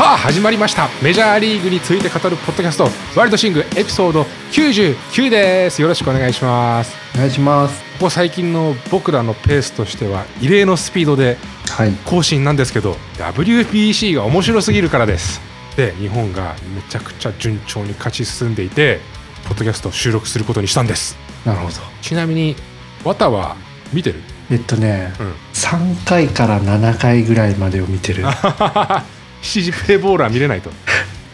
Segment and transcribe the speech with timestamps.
[0.00, 0.88] さあ始まりました。
[1.02, 5.82] メジャーリーグについて語るポッドキャストワイルドシングエピソード99です。
[5.82, 6.96] よろしくお願いします。
[7.16, 7.82] お願いします。
[7.98, 11.36] ここ最近の僕らのペースとしては異例のスピードで
[11.68, 11.92] はい。
[12.06, 15.38] 更新なんですけど WBC が面白すぎるからです。
[15.76, 19.00] で日本がめちゃくちゃ順調に勝ち進んでいて
[19.44, 21.18] ポッドキャストを収録することにしたんです。
[21.44, 21.74] なるほど。
[22.00, 22.56] ちなみに
[23.04, 23.54] 綿は
[23.92, 24.20] 見てる？
[24.50, 25.32] えっとね、うん。
[25.52, 28.24] 3回から7回ぐらいまでを見てる
[29.42, 30.70] 7時プレイボールは見れないと。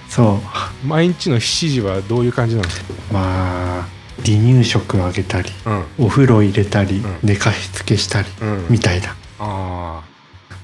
[0.08, 0.40] そ
[0.84, 0.86] う。
[0.86, 2.68] 毎日の7時はどういう感じなの
[3.12, 3.88] まあ
[4.24, 5.50] 離乳食あげたり
[5.98, 6.06] うん。
[6.06, 7.18] お風呂入れたり、うん。
[7.22, 8.66] 寝かしつけしたり、うん。
[8.70, 9.14] みたいな。
[9.38, 10.02] あ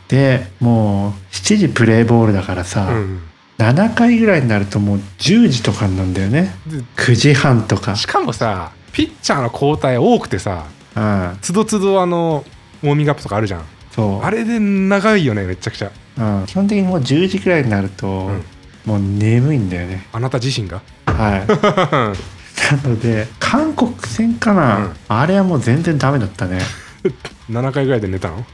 [0.09, 3.21] でもう7時プレイボールだからさ、あうん。
[3.59, 6.55] 7回ぐらいになるともう10時とかになんだよね。
[6.67, 7.97] で9時半とか。
[7.97, 10.67] しかもさピッチャーの交代多くてさ
[10.97, 11.39] うん。
[11.43, 12.45] つどつどあの
[12.83, 13.65] ウォーミングアップとかあるじゃん。
[13.91, 14.23] そう。
[14.23, 18.45] あれで長いよねめちゃくちゃうん、基本的にもう10時ぐらいになると、ん。
[18.85, 20.07] もう眠いんだよね。
[20.13, 20.83] あなた自身が？
[21.07, 21.47] はい。
[22.83, 24.93] なので韓国戦かな、うん。
[25.09, 26.61] あれはもう全然ダメだったね。
[27.51, 28.45] 7回ぐらいで寝たの？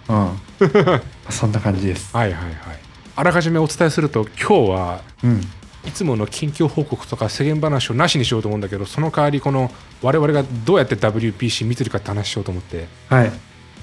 [0.61, 1.00] うん。
[1.33, 2.15] そんな感じです。
[2.17, 2.55] はいはいはい。
[3.17, 5.41] あらかじめお伝えすると今日はうん。
[5.87, 9.70] いつもの近況報告とか世間話をなしにしようと思うんだけどその代わりこの
[10.03, 12.87] 我々がどうやって WPC 見てるかって話しようと思って。
[13.09, 13.33] はい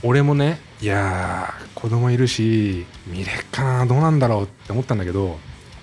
[0.06, 5.38] 俺もねいやー子供いるし見れっかなどうなんだろうって思ったんだけど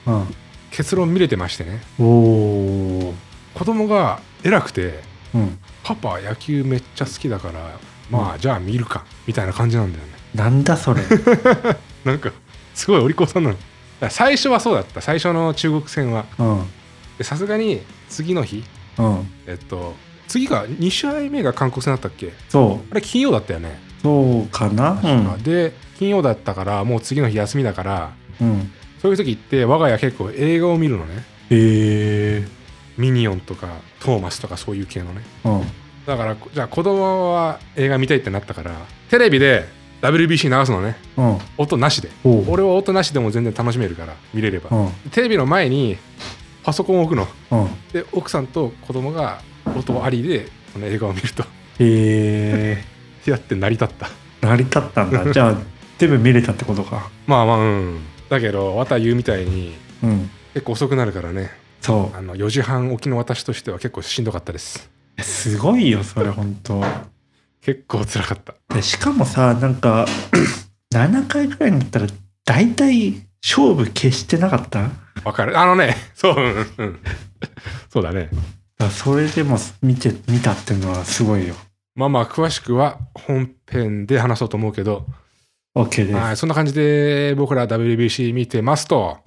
[0.07, 0.35] うん。
[0.71, 1.83] 結論見れてましてね。
[2.01, 3.15] おお
[3.55, 5.01] 子供が偉くて
[5.35, 5.59] うん。
[5.85, 7.79] パパ野球めっちゃ好きだから
[8.11, 10.13] まあじゃあ見るかみたいな感じなんだよね。
[10.35, 11.03] なんだそれ。
[12.05, 12.31] なんか
[12.75, 13.57] すごいお利口さんなの。
[14.11, 15.01] 最初はそうだった。
[15.01, 16.25] 最初の中国戦は。
[17.21, 18.65] さすがに次の日
[18.99, 19.31] うん。
[19.47, 19.95] えっと
[20.29, 22.33] 次が2試合目が韓国戦だったっけ？
[22.49, 22.87] そう。
[22.91, 25.01] あれ金曜だったよね、そうかな？
[25.43, 28.51] で金曜だったからもう次の日休みだからうん。
[28.51, 31.25] うんそういう時って我が家結構映画を見るのね。
[31.51, 32.49] へえ。
[32.97, 33.67] ミニオンとか
[33.99, 35.23] トーマスとかそういう系のね。
[35.45, 35.63] うん。
[36.07, 38.71] だからじゃあ子供は映画見たいってなったから
[39.11, 39.65] テレビで
[40.03, 40.95] WBC 流すのね。
[41.17, 41.39] うん。
[41.59, 42.11] 音なしで。
[42.49, 44.93] 俺は音なしでも全然楽しめるから見れれば、うん。
[45.11, 45.97] テレビの前に
[46.63, 47.27] パソコンを置くの。
[47.51, 47.69] うん。
[47.93, 49.41] で奥さんと子供が
[49.77, 51.43] 音ありでこの映画を見ると。
[51.43, 51.47] へ
[51.81, 52.85] え
[53.31, 54.09] やって成り立った。
[54.41, 55.31] 成り立ったんだ。
[55.33, 55.57] じゃあ
[55.99, 57.11] 全部見れたってことか。
[57.27, 57.99] まあまあうん。
[58.29, 60.31] だけど綿言うみたいにうん。
[60.55, 61.51] 結構遅くなるからね。
[61.81, 62.17] そう。
[62.17, 64.91] あの4時半起きの私としては結構しんどかったです。
[65.21, 66.83] すごいよそれ本当。
[67.61, 68.55] 結構辛かった。
[68.75, 70.07] でしかもさなんか
[70.93, 72.07] 7回ぐらいになったら
[72.45, 74.91] 大体勝負消してなかった？
[75.25, 75.59] わかる。
[75.59, 76.67] あのねそううんうん。
[76.79, 76.99] うん
[77.91, 78.31] そうだね。
[78.79, 81.55] らそれでも見て見たっていうのはすごいよ
[81.95, 85.07] まあまあ詳しくは本編で話そうと思うけど。
[85.75, 86.13] OK です。
[86.13, 89.19] はいそんな感じで僕ら WBC 見てますと。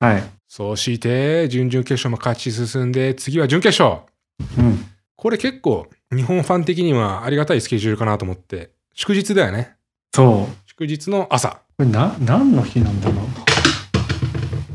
[0.00, 0.22] はい。
[0.48, 4.02] そして準々決勝も勝ち進んで次は準決勝。
[4.58, 4.84] うん。
[5.16, 8.70] これ結構日本ファン的にはありがたいスケジュールかなと思って。
[8.94, 9.74] 祝日だよね。
[10.14, 10.54] そう。
[10.66, 11.60] 祝日の朝。
[11.76, 13.24] これな何の日なんだろう。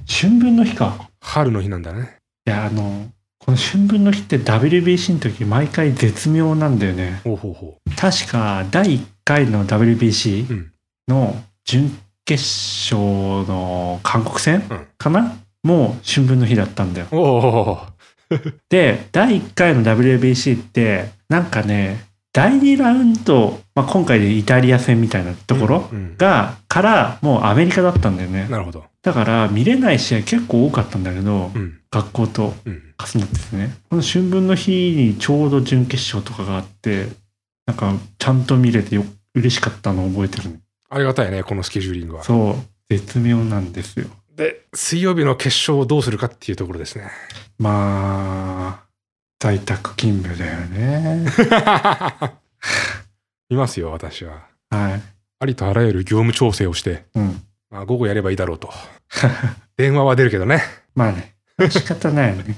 [0.07, 1.09] 春分の日か。
[1.21, 2.17] 春の日なんだね。
[2.45, 3.07] いやあの
[3.49, 7.19] この春分の日って WBC の時毎回絶妙なんだよね。
[7.23, 10.71] ほうほうほ確か第1回のう WBC うん。
[11.07, 13.01] の準決勝
[13.47, 14.87] の韓国戦うん。
[14.99, 17.07] かな、もう春分の日だったんだよ。
[17.11, 17.79] おお
[18.69, 28.47] で第1回の WBC ってなんかね第2ラウンド、まあ、今回でイタリア戦みたいなところが、からもうアメリカだったんだよね。
[28.49, 28.85] なるほど。
[29.01, 31.79] だから見れない試合結構多かったんだけど、うん。
[31.89, 32.93] 学校とうん。
[32.99, 33.73] 重なってですね。
[33.89, 37.07] この春分の日にちょうど準決勝とかがあって
[37.65, 40.59] なんかちゃんと見れてよ嬉しかったのを覚えてるね。
[40.89, 42.23] ありがたいねこのスケジューリングは。
[42.23, 42.55] そう。
[42.89, 44.07] 絶妙なんですよ。
[44.35, 47.09] で水曜日の決勝をどうするかっていうところですね。
[47.57, 48.88] まあ
[49.39, 51.25] 在宅勤務だよね。
[53.49, 54.43] 見ますよ私は。
[54.69, 55.01] はい。
[55.39, 57.41] ありとあらゆる業務調整をして、うん。
[57.71, 58.69] まあ、午後やればいいだろうと。
[59.77, 60.61] 電話は出るけどね。
[60.93, 61.35] まあね。
[61.69, 62.53] 仕方ないよね。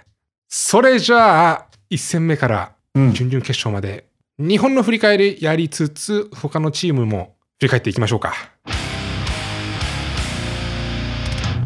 [0.48, 3.12] それじゃあ1戦目からうん。
[3.12, 4.06] 準々決勝まで
[4.38, 8.32] 日本の振り返りやりつつ他のチームも振り返っていきましょうか。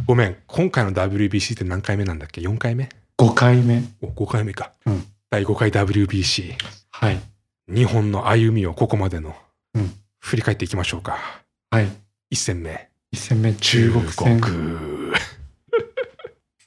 [0.07, 2.89] ごめん今回の WBC って何回目なんだっけ？4回目？
[3.19, 3.83] 5回目。
[4.03, 5.05] お5回目か、うん。
[5.31, 6.53] 第5回 WBC
[6.91, 7.19] はい。
[7.69, 9.35] 日本の歩みをここまでの、
[9.75, 9.91] うん。
[10.21, 11.19] 振り返っていきましょうか。
[11.71, 11.85] はい。
[11.85, 12.91] 1戦目。
[13.15, 14.41] 1戦目中国戦。
[14.41, 15.13] 中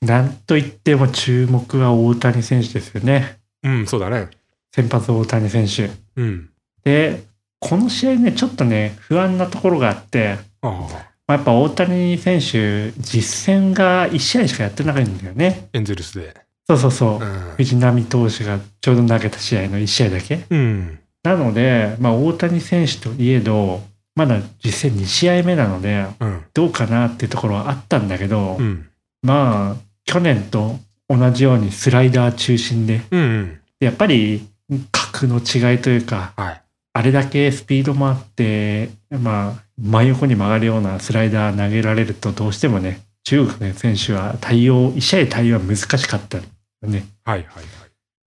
[0.02, 3.40] なんといっても注目は大谷選手ですよね。
[3.64, 4.30] うんそうだね。
[4.74, 5.92] 先発大谷選手。
[6.16, 6.50] うん。
[6.84, 7.24] で
[7.60, 15.70] この試合ねちょっとね不安なところがあってああまあ、やっぱ大谷選手、実戦が1試合しかやってないんだよね。
[15.74, 16.34] エンゼルスで。
[16.68, 17.24] そうそうそう。
[17.24, 17.54] うん。
[17.56, 20.46] 藤浪投手がちょうど投げた試合の1試合だけ。
[20.50, 21.00] うん。
[21.22, 23.84] なので、まあ、大谷選手といえど、
[24.16, 26.42] まだ実戦2試合目なので、うん。
[26.56, 28.90] どうかなっていうところはあったんだけど、うん。
[29.22, 33.20] まあ、去年と同じようにスライダー中心で、うん。
[33.20, 33.60] うん。
[33.80, 34.48] やっぱり
[34.92, 36.62] 格の違いというか、はい。
[36.94, 46.44] あれだけスピードもあって、まあ、真横に曲がるようなスライダー投げられるとどうしてもね、中国の選手は対応、1試合で対応は難しかったよ
[46.84, 47.00] ね。
[47.00, 47.40] っはい。
[47.40, 47.64] はい。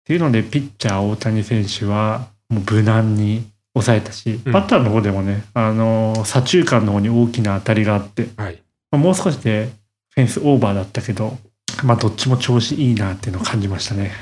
[0.05, 3.45] ていうので、ピッチャー大谷選手はもう無難に
[3.75, 8.47] 抑えたし、うんバッターの方でもね、あの、左中間の方に大きな当たりがあって、はい。
[8.47, 8.63] はい。
[8.91, 9.71] まあもう少しで
[10.15, 11.39] フェンスオーバーだったけど、
[11.85, 14.13] まあ、どっちも調子いいなっていうのを感じましたね。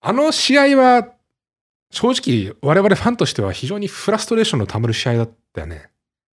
[0.00, 1.08] あの試合は、
[1.90, 5.88] 正直、我々ファンとしては非常にフラストレーションのたまる試合だったよね。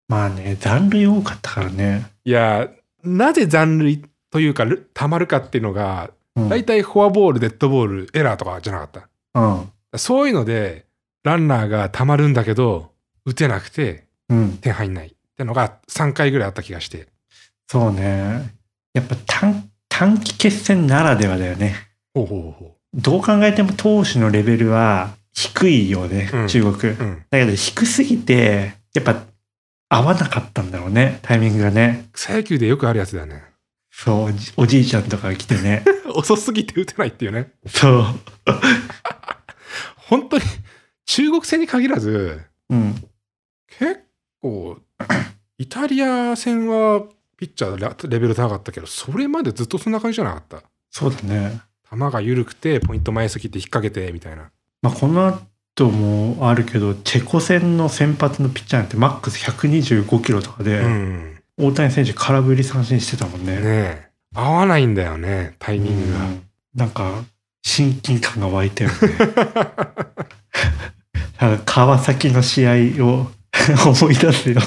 [0.08, 2.06] まあね、残塁多かったからね。
[2.24, 2.70] いや、
[3.04, 6.50] なぜ残塁というか、るたまるかっていうのが、うん。
[6.50, 8.90] 大体フォアボール、デッドボール、エラーとかじゃなかっ
[9.34, 9.40] た。
[9.40, 9.98] うん。
[9.98, 10.86] そういうので、
[11.24, 12.92] ランナーがたまるんだけど、
[13.26, 14.58] 打てなくて、うん。
[14.58, 17.08] 点入んないってのが3回ぐらいあった気がして。
[17.68, 18.54] そうね。
[18.94, 21.76] やっぱ短短期決戦ならではだよね。
[22.14, 26.94] ほうほうほどう考えても投手のレベルは低いよね、うん中国。
[26.94, 26.98] う。
[26.98, 27.26] うん。
[27.30, 29.24] だけど低すぎて、やっぱ
[29.90, 32.10] 合わなかったんだろうね、タイミングがね。
[32.14, 33.44] 草野球でよくあるやつだよね。
[33.92, 35.84] そう、おじおじいちゃんとかが来てね。
[36.16, 37.52] 遅すぎて打てないっていうね。
[37.68, 38.06] そう。
[39.96, 40.44] 本当に、
[41.06, 42.96] 中国戦に限らず、うん。
[43.78, 44.04] 結
[44.42, 44.80] 構、
[45.58, 47.04] イタリア戦は
[47.38, 50.64] ピッチャーレレベル高かったけど、それまでずっとそんな感じじゃなかった。
[50.92, 51.62] そうだね。
[51.90, 54.52] 球が緩くて、ポイント前すぎて引っ掛けて、みたいな。
[54.86, 55.42] まあ、この
[55.76, 61.40] 後もあるけど、チェコ戦の先発のピッチャーなんてマックス125キロとかで、うん。
[61.58, 63.56] 大谷選手空振り三振してたもんね。
[63.56, 64.10] ねえ。
[64.36, 66.20] 合わないんだよね、タイミングが。
[66.20, 66.42] うん
[66.76, 67.24] なんか、
[67.64, 68.98] 親近感が湧いたよね。
[71.66, 73.32] 川崎の試合を
[73.88, 74.62] 思い出すよ。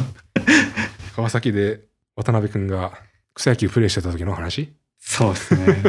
[1.14, 1.80] 川崎で
[2.16, 2.98] 渡辺君が
[3.34, 4.72] 草野球プレーしてた時の話？
[4.98, 5.82] そうですね。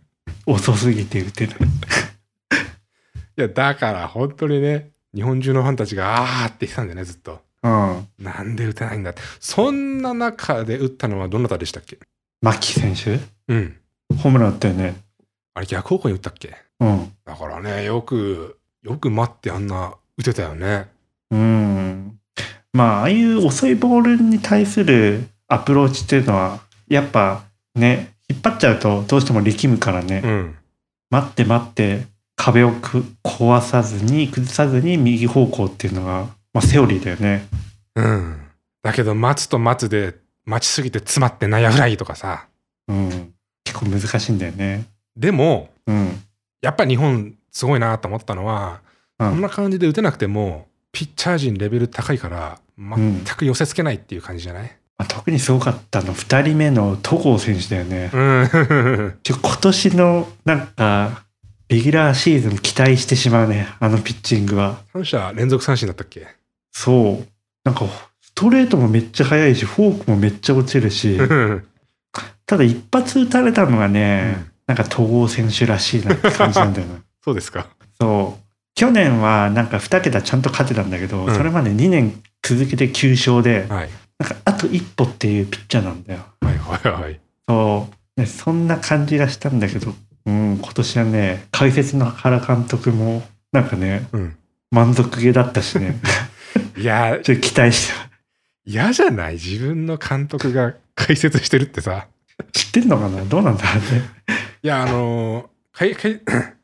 [0.46, 1.56] 遅すぎて打てない。
[3.38, 7.40] いや、だから本当にね、日本中のファンたちが、あーって言ってたんだよね、ずっと。
[7.62, 8.08] うん。
[8.18, 9.20] なんで打てないんだって。
[9.40, 11.98] そんな中で打ったのはどなたでしたっけ？
[12.42, 13.18] 牧選手？
[13.48, 13.76] うん。
[14.18, 14.96] ホームラン打ったよね。
[15.54, 16.54] あれ逆方向に打ったっけ？
[16.80, 17.12] うん。
[17.24, 20.88] だからね、よく、よく待ってあんな打てたよね。
[21.30, 22.18] うん。
[22.72, 27.44] まあ、ああいう遅いボールに対するアプローチっていうのは、やっぱ
[27.74, 30.20] ね、引っ張っちゃうとどうしても力むからね。
[30.24, 30.56] うん。
[31.10, 32.06] 待って待って
[32.36, 37.46] 壁をく壊さずに崩さずに右方向っていうのが、まあ、セオリーだよね。
[37.96, 38.40] うん。
[38.82, 42.46] だけど、待つと待つで、待ちすぎて詰まって内野フライとかさ。
[42.88, 43.32] うん。
[43.64, 44.84] 結構難しいんだよね。
[45.16, 46.22] でも、うん。
[46.62, 48.80] やっぱ日本すごいなと思ったのは、
[49.18, 54.76] うんこんな感じで打てなくても、ピッチャー陣レベル高いから、全く寄せつけないっていう感じじゃない？
[54.98, 58.10] まあ、特にすごかったの2人目の戸郷選手だよね。
[58.12, 59.18] うん。
[59.26, 61.24] 今年のなんか
[61.68, 64.78] レギュラーシーズン期待してしまうねあのピッチングは。
[64.92, 66.26] 三者連続三振だったっけ？
[66.72, 67.26] そう。
[67.64, 67.86] なんか
[68.20, 71.64] ストレートもめっちゃ速いしフォークもめっちゃ落ちるしうん
[72.46, 76.94] ただ一発打たれたのがね、なんか戸郷選手らしいなって感じなんだよな。
[77.24, 77.66] そうですか。
[78.00, 78.42] そう。
[78.76, 83.90] 去年はなんか2桁ちゃんと勝てたんだけど、うんそれまで2年続けて9勝で、はい。
[84.18, 86.20] なんかあと一歩っていうピッチャーなんだよ。
[86.40, 87.20] はいはいはい。
[87.48, 88.20] そう。
[88.20, 89.92] ね、そんな感じがしたんだけど、
[90.26, 94.36] うん、今年はね、解説の原監督も、なんかね、うん。
[94.70, 95.96] 満足げだったしね、
[96.76, 97.94] いや、ちょっと期待して
[98.64, 99.34] 嫌じゃない？
[99.34, 102.08] 自分の監督が 解説してるってさ。
[102.52, 103.24] 知ってんのかな？
[103.24, 104.10] どうなんだろうね。
[104.62, 106.16] いや、あのー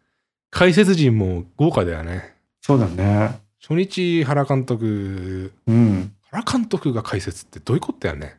[0.51, 2.35] 解説陣も豪華だよね。
[2.61, 3.39] そうだね。
[3.61, 6.13] 初日原監督、うん。
[6.31, 8.37] 原監督が解説ってどういうことだよね。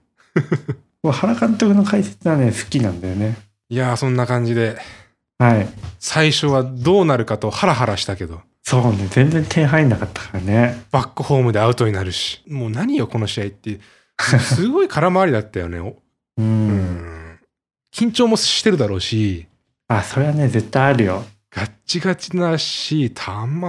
[1.04, 3.38] 原監督の解説はね、好きなんだよね。
[3.70, 4.78] いやー、そんな感じで、
[5.40, 5.68] はい。
[6.00, 10.86] 最初はどうなるかとハラハラしたけど、そうね、全然点入んなかったからね。
[10.92, 13.80] バックホームでアウトになるし、もう何よ、この試合って。
[14.40, 15.80] すごい空回りだったよね。
[15.80, 15.98] おう。
[16.38, 17.40] うんん。
[17.94, 19.48] 緊張もしてるだろうし、
[19.88, 21.24] あ、それはね、絶対あるよ。
[21.52, 23.22] ガッチガチだし、球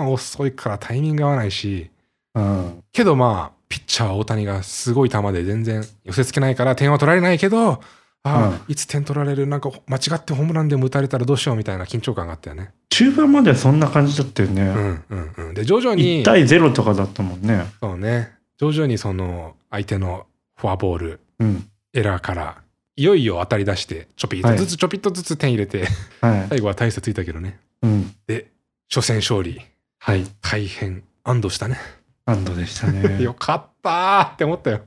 [0.08, 1.90] 遅いからタイミング合わないし、
[2.34, 2.84] うん。
[2.92, 7.82] けどまあ、ピッチャー大谷がすごい球で全然寄せつけないから点は取られないけど、
[8.26, 12.72] ああ、いつ点取られる、なんか間違ってホームランでも打たれたらどうしようみたいな緊張感があったよね。
[12.88, 14.62] 中盤まではそんな感じだったよね。
[14.62, 15.54] うんうんうん。
[15.54, 17.66] で、徐々に1、対0とかだったもんね。
[17.80, 20.26] そうね、徐々にその相手の
[20.56, 21.68] フォアボール、うん。
[21.92, 22.56] エラーから
[22.96, 25.86] いよいよ当たり出してちょぴっとずつちょぴっとずつ点入れて、
[26.20, 26.46] はい。
[26.48, 28.14] 最後は大差ついたけどねうん。
[28.26, 28.50] で
[28.92, 29.60] 初戦勝利
[29.98, 30.24] はい。
[30.40, 31.78] 大変安堵したね
[32.24, 33.20] 安堵でしたね。
[33.22, 34.80] よかったーって思ったよ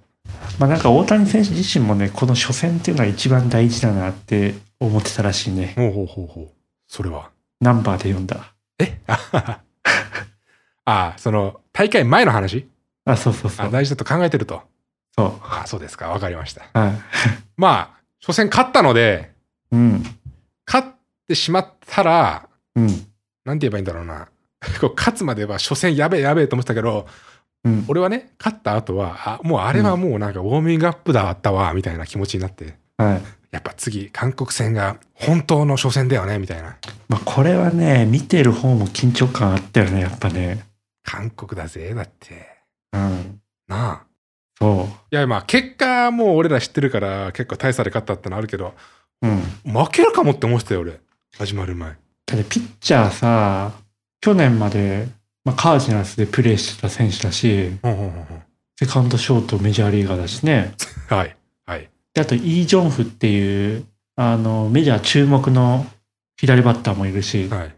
[0.60, 5.74] まあなんか大谷選手自身もね、この初戦っていうのが一番大事だなって思ってたらしいね。
[5.76, 6.48] ほうほうほうほう
[6.88, 7.30] それは？
[7.62, 8.54] ナンバーで読んだ。
[8.80, 9.00] え？
[9.08, 9.60] あはは
[10.86, 12.68] あその大会前の話？
[13.06, 13.66] あ、そうそうそう。
[13.68, 14.62] あ大事だと考えてると
[15.16, 16.78] そあそうですかわかりましたう。
[16.78, 16.94] はい。
[17.58, 19.32] まあ初戦勝ったので
[19.72, 20.04] うん。
[20.66, 20.88] 勝っ
[21.28, 22.88] てしまったらうん。
[23.46, 24.28] なんて言えばいいんだろうな
[24.96, 27.08] 勝つまでは初戦やべえやべえと思ってたけど
[27.64, 27.86] うん。
[27.88, 33.22] 俺はね勝った後はあもうあれはもうなんかウォーミングアップだったわみたいな気持ちになってはい。
[33.52, 40.66] やっぱ次韓国戦が本当の初戦だよねみたいなまあこれはね、見てる方も緊張感あったよね、やっぱね。
[41.04, 42.48] 韓国だぜだって
[42.94, 43.42] うん。
[43.68, 44.02] なあ
[44.60, 48.74] そいやまあ結果もう俺ら知ってるから結構大差で勝ったってのあるけど
[49.22, 49.28] う。
[49.28, 49.40] うん。
[49.74, 51.00] 負けるかもって思ってたよ俺
[51.38, 51.96] 始まる前だ
[52.36, 53.72] ってピッチャーさ、
[54.20, 55.08] 去年まで、
[55.48, 57.72] まあ、カージナルスでプレーしてた選手だし、
[58.78, 60.74] セカンドショートメジャーリーガーだしね。
[61.08, 63.86] はいはいであと、イー・ジョンフっていう、
[64.18, 65.88] あの、メジャー注目の
[66.36, 67.74] 左バッターもいるし、はい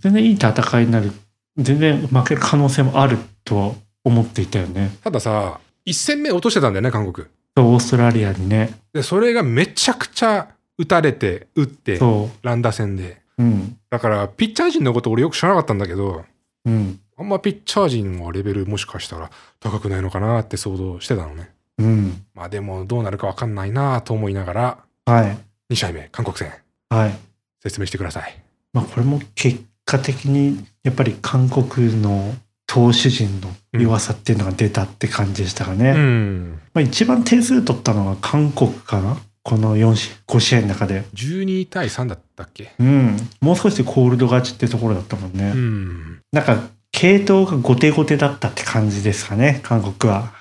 [0.00, 1.12] 全然いい戦いになる。
[1.58, 4.96] 全然負ける可能性もあると思っていたよね。
[5.04, 8.78] たださ1戦目落としてたんだよね韓国オーストラリアにね。
[8.94, 13.42] でそれがめちゃくちゃ打たれて打ってそ乱打戦でう。
[13.42, 13.76] うん。
[13.90, 16.24] だからピッチャー陣のこと俺よく知らなかったんだけど
[16.64, 16.98] うん。
[17.22, 22.24] あんまピッチャー陣はレベルもしかしたら高くないのかなって想像してたのねうん。
[22.34, 25.38] まあでもどうなるか分かんないなと思いながらはい。
[25.72, 26.52] 2試合目韓国戦
[26.90, 27.14] はい。
[27.62, 32.34] 説明してくださいまあこれも結果的にやっぱり韓国の
[32.66, 35.90] 投手陣の弱さっていうのが出たって感じでしたかね。
[35.90, 41.04] うんまあ一番点数取ったのは韓国かなこの4試5試合の中で。
[41.14, 42.72] 12対3だったっけ？
[42.78, 43.16] うん。
[43.40, 45.52] もう少しでコールド勝ちってところだったもんね。
[45.54, 46.56] うんなんか
[47.02, 50.32] 系統が後手後手だったって感じですかね、韓国は。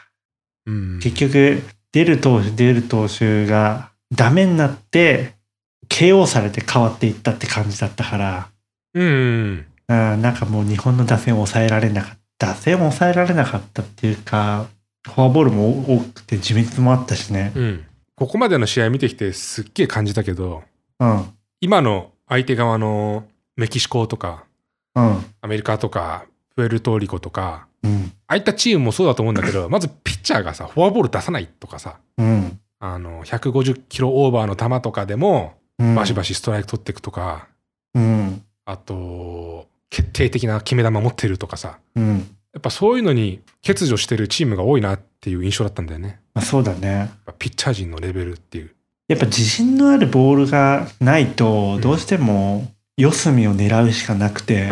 [0.67, 5.33] うん結局、出る投手、出る投手がダメになって、
[5.89, 8.49] KO されて変わっていったって感じだったから、
[8.93, 12.49] うんうんなんかもう日本の打線を抑えられなかった。
[12.49, 14.67] 打線を抑えられなかったっていうか、
[15.03, 17.53] フォアボールも多くて自滅もあったしね。
[17.55, 20.61] うんここまでの試合見てきてすっげえ感じたけど
[20.99, 21.25] うん。
[21.59, 23.23] 今の相手側の
[23.55, 24.43] メキシコとか
[24.93, 25.25] うん。
[25.41, 28.11] アメリカとかプエルトリコとかうん。
[28.27, 32.59] ああいったチームもそうだと思うんだけど まずピッチャーがさフォアボール出さないとかさうん。
[32.79, 35.95] あの150キロオーバーの球とかでもうん。
[35.95, 37.47] バシバシストライク取っていくとか、
[37.95, 38.41] うん。
[38.65, 42.17] あと決定的な決め球持ってるとかさうん。
[42.53, 47.11] やっぱそういうのに欠如してるチームが多いなっていう印象だったんだよねまあそうだね。
[47.39, 48.75] ピッチャー陣のレベルっていう
[49.11, 54.69] やっぱ自信のあるボールがないと、んどうしても四隅を狙うしかなくて、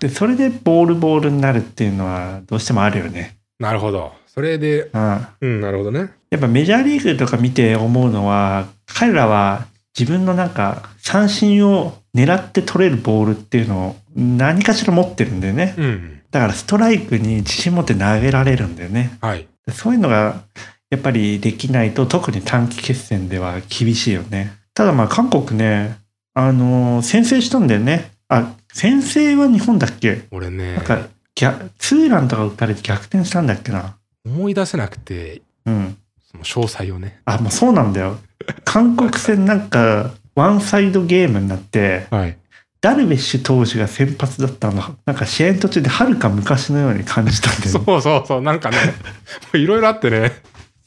[0.00, 3.36] で、それでボールボールになるっていうのはどうしてもあるよね。
[3.58, 5.26] なるほどそれでうん。
[5.40, 9.66] うんなるほどねやっぱメジャーリーグとか見て思うのは、彼らは
[9.98, 15.74] 自分のなんか三振を狙って取れるボールっていうのを何かしら持ってるんだよね。
[15.76, 19.18] うんだからストライクに自信持って投げられるんだよね。
[19.20, 20.42] はいそういうのが
[20.90, 24.52] やっぱりできないと特に短期決戦では厳しいよね。
[24.74, 25.98] ただまあ韓国ね、
[26.34, 28.12] あのー先制したんだよね。
[28.28, 30.22] あ、先制は日本だっけ？
[30.30, 33.96] 俺ねなんか逆、ツーランとか打たれて逆転したんだっけな。
[34.24, 35.96] 思い出せなくてうん。
[36.30, 38.18] その詳細をねあ、もうそうなんだよ。
[38.64, 42.36] 韓国戦なんか、ワンサイドゲームになって、はい
[42.82, 47.84] ダルビッシュ投手が先発だったの、なんか試合の途中ではるか昔のように感じたんだよね。
[47.84, 48.76] そうそうそうなんかね
[49.52, 50.32] いろいろあってね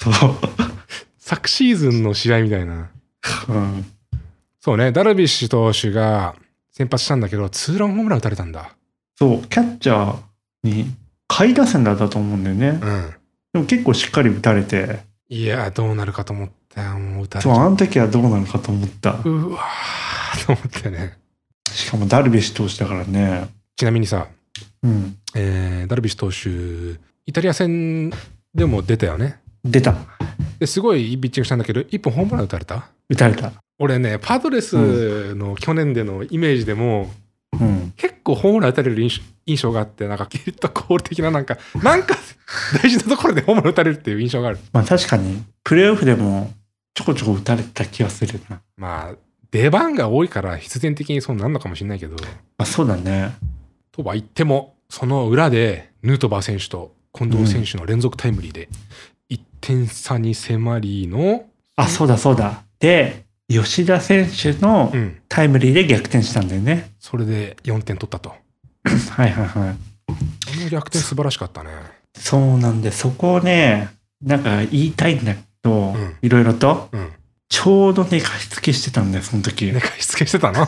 [0.01, 0.13] そう。
[1.19, 2.89] 昨シーズンの試合みたいな
[3.47, 3.85] うん。
[4.63, 6.35] そうねダルビッシュ投手が
[6.71, 8.71] 先発したんだけどツーランホームラン打たれたんだ
[9.17, 10.15] そう、キャッチャー
[10.63, 10.85] に
[11.27, 12.69] 下位打線だったと思うんだよね。
[12.69, 13.13] うん
[13.53, 19.11] でも結構しっかり打たれて、いやどうなるかと思ったよもう打たれちそう、ゃあの時はどうなるかと思った。
[19.23, 21.17] うわーと思ってね
[21.69, 23.49] しかもダルビッシュ投手だからね。
[23.75, 24.27] ちなみにさ、
[24.81, 25.17] うん。
[25.35, 28.11] えーダルビッシュ投手イタリア戦
[28.55, 29.95] でも出たよね出た。
[30.59, 32.87] ですごいいいピッチングしたんだけど1本ホームラン打たれた？
[33.09, 33.51] 打たれた。
[33.79, 37.11] 俺ねパドレスの去年でのイメージでも、
[37.59, 37.93] うん。
[37.97, 42.15] 結構ホームラン打たれる印象印象があってなんかキリッとコール的ななんかなんか
[42.81, 46.51] 大事なところでホームラン打たれるっていう印象があるまあ確かに、プレーオフでも
[46.93, 48.61] ちょこちょこ打たれてた気がするな。
[48.77, 49.15] まあ
[49.51, 53.35] 出番が多いから必然的にそうなるのかもしれないけどまあそうだね。
[53.91, 58.69] とは言ってもその裏でヌートバー選手と近藤選手の連続タイムリーで
[59.29, 62.63] 1点差に迫りのあ、そうだそうだ。
[62.79, 65.21] で、吉田選手のうん。
[65.29, 66.91] タイムリーで逆転したんだよね。
[66.99, 68.29] それで4点取ったと。
[69.11, 69.75] はいはいはい。
[70.07, 70.15] こ
[70.63, 71.69] の逆転素晴らしかったね。
[72.15, 73.89] そうなんで、そこをね、
[74.21, 77.09] なんか言いたいんだけど、うんいろいろと、うん。
[77.49, 79.71] ちょうど寝かしつけしてたんだよ、その時。
[79.71, 80.65] 寝かしつけしてたの？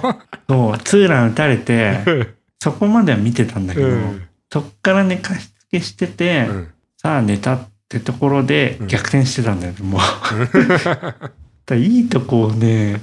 [0.47, 1.99] そう、ツーラン打たれて、
[2.61, 4.27] そこまでは見てたんだけど、うん。
[4.51, 6.67] そっから寝かしつけしてて、うん。
[6.97, 10.01] さあ寝たってところでうん逆転してたんだよ、もう。
[11.65, 13.01] だいいとこをね、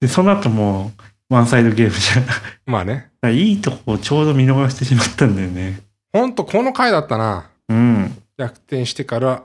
[0.00, 0.92] で、その後も
[1.30, 2.26] うワンサイドゲームじゃん。
[2.66, 3.10] まあね。
[3.22, 5.80] らいいとこをちょうど見逃してしまったんだよね。
[6.12, 7.50] ほんと、この回だったな。
[7.68, 8.16] うん。
[8.38, 9.42] 逆転してから、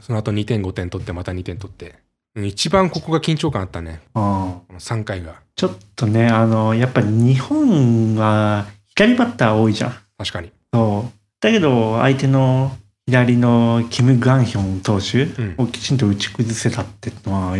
[0.00, 1.86] その後2点5点取って、また2点取って。
[2.34, 4.00] うん一番ここが緊張感あったね。
[4.14, 5.34] ああこの3回が。
[5.54, 9.94] ちょっとね、あの、やっぱり日本は左バッター多いじゃん。
[10.16, 10.50] 確かに。
[10.72, 11.12] そう。
[11.40, 12.74] だけど、相手の
[13.06, 15.54] 左のキム・ガンヒョン投手うん。
[15.58, 17.58] をきちんと打ち崩せたってのは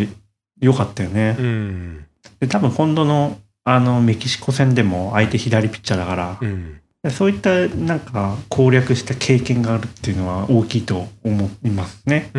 [0.63, 1.37] 良かったよね。
[1.39, 2.07] うん。
[2.41, 6.81] で、多分今度のあのメキシコ戦でも相手左ピッチャーだから、うん。
[7.11, 12.31] そういったなんか攻略した経験があるっていうのは大きいと思いますね。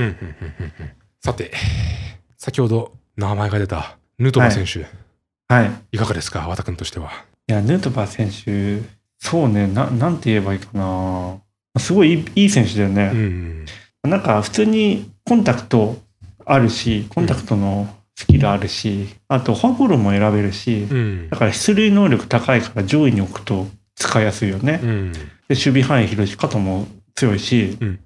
[1.21, 1.51] さて、
[2.37, 4.87] 先ほど名前が出たヌートバー選手、
[5.53, 5.71] はい。
[5.91, 7.11] い、かがですか、和田君としては。
[7.47, 8.87] いや、ヌートバー選手、
[9.19, 11.37] そうね、ななんて言えばいいかな。
[11.77, 13.07] すごいいいいい選手だようね。
[13.09, 13.65] ん。
[14.03, 15.97] なんか普通にコンタクト
[16.45, 21.37] あるし、コンタクトのスキルあるし、あとフォアボールも選べるし、うんだ。
[21.37, 24.79] から出塁能力高いから上位に置くと使いやすいよね。
[24.83, 25.11] うん。
[25.13, 27.99] で守備範囲広いし肩も強いし、うん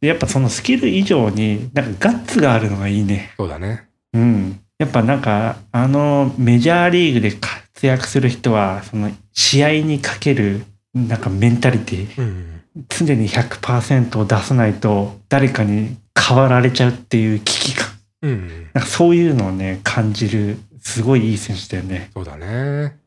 [0.00, 3.32] でやっぱそのスキル以上になんかガッツがあるのがいいね。
[3.36, 3.88] そうだね。
[4.12, 4.60] うん。
[4.78, 10.64] やっぱなんかあのメジャーリーグで活躍する人はその試合にかける
[10.94, 12.60] なんかメンタリティうん。
[12.88, 17.89] 常に100%を出さないと誰かに変わられちゃうっていう危機感
[18.22, 18.68] うん。
[18.74, 22.10] なんかそういうのをね感じるすごいいい選手だよね。
[22.14, 22.98] そうだね。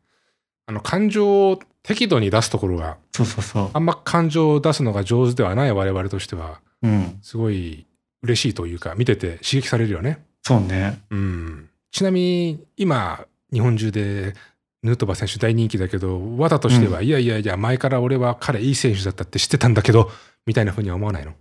[0.65, 3.69] あの、感情を適度に出すところが、そうそうそう。
[3.73, 7.19] あんま感情を出すのが上手ではない我々としては、うん。
[7.21, 7.86] すごい
[8.21, 10.23] 嬉しいというか、見てて刺激されるよね。
[10.41, 11.02] そうね。
[11.10, 11.69] うん。
[11.91, 14.34] ちなみに、今、日本中で、
[14.84, 20.12] ヌートバー選手大人気だけど、和田としては、いやいやいや、前から俺は彼いい選手だったって知ってたんだけど、
[20.45, 21.34] みたいな風には思わないの？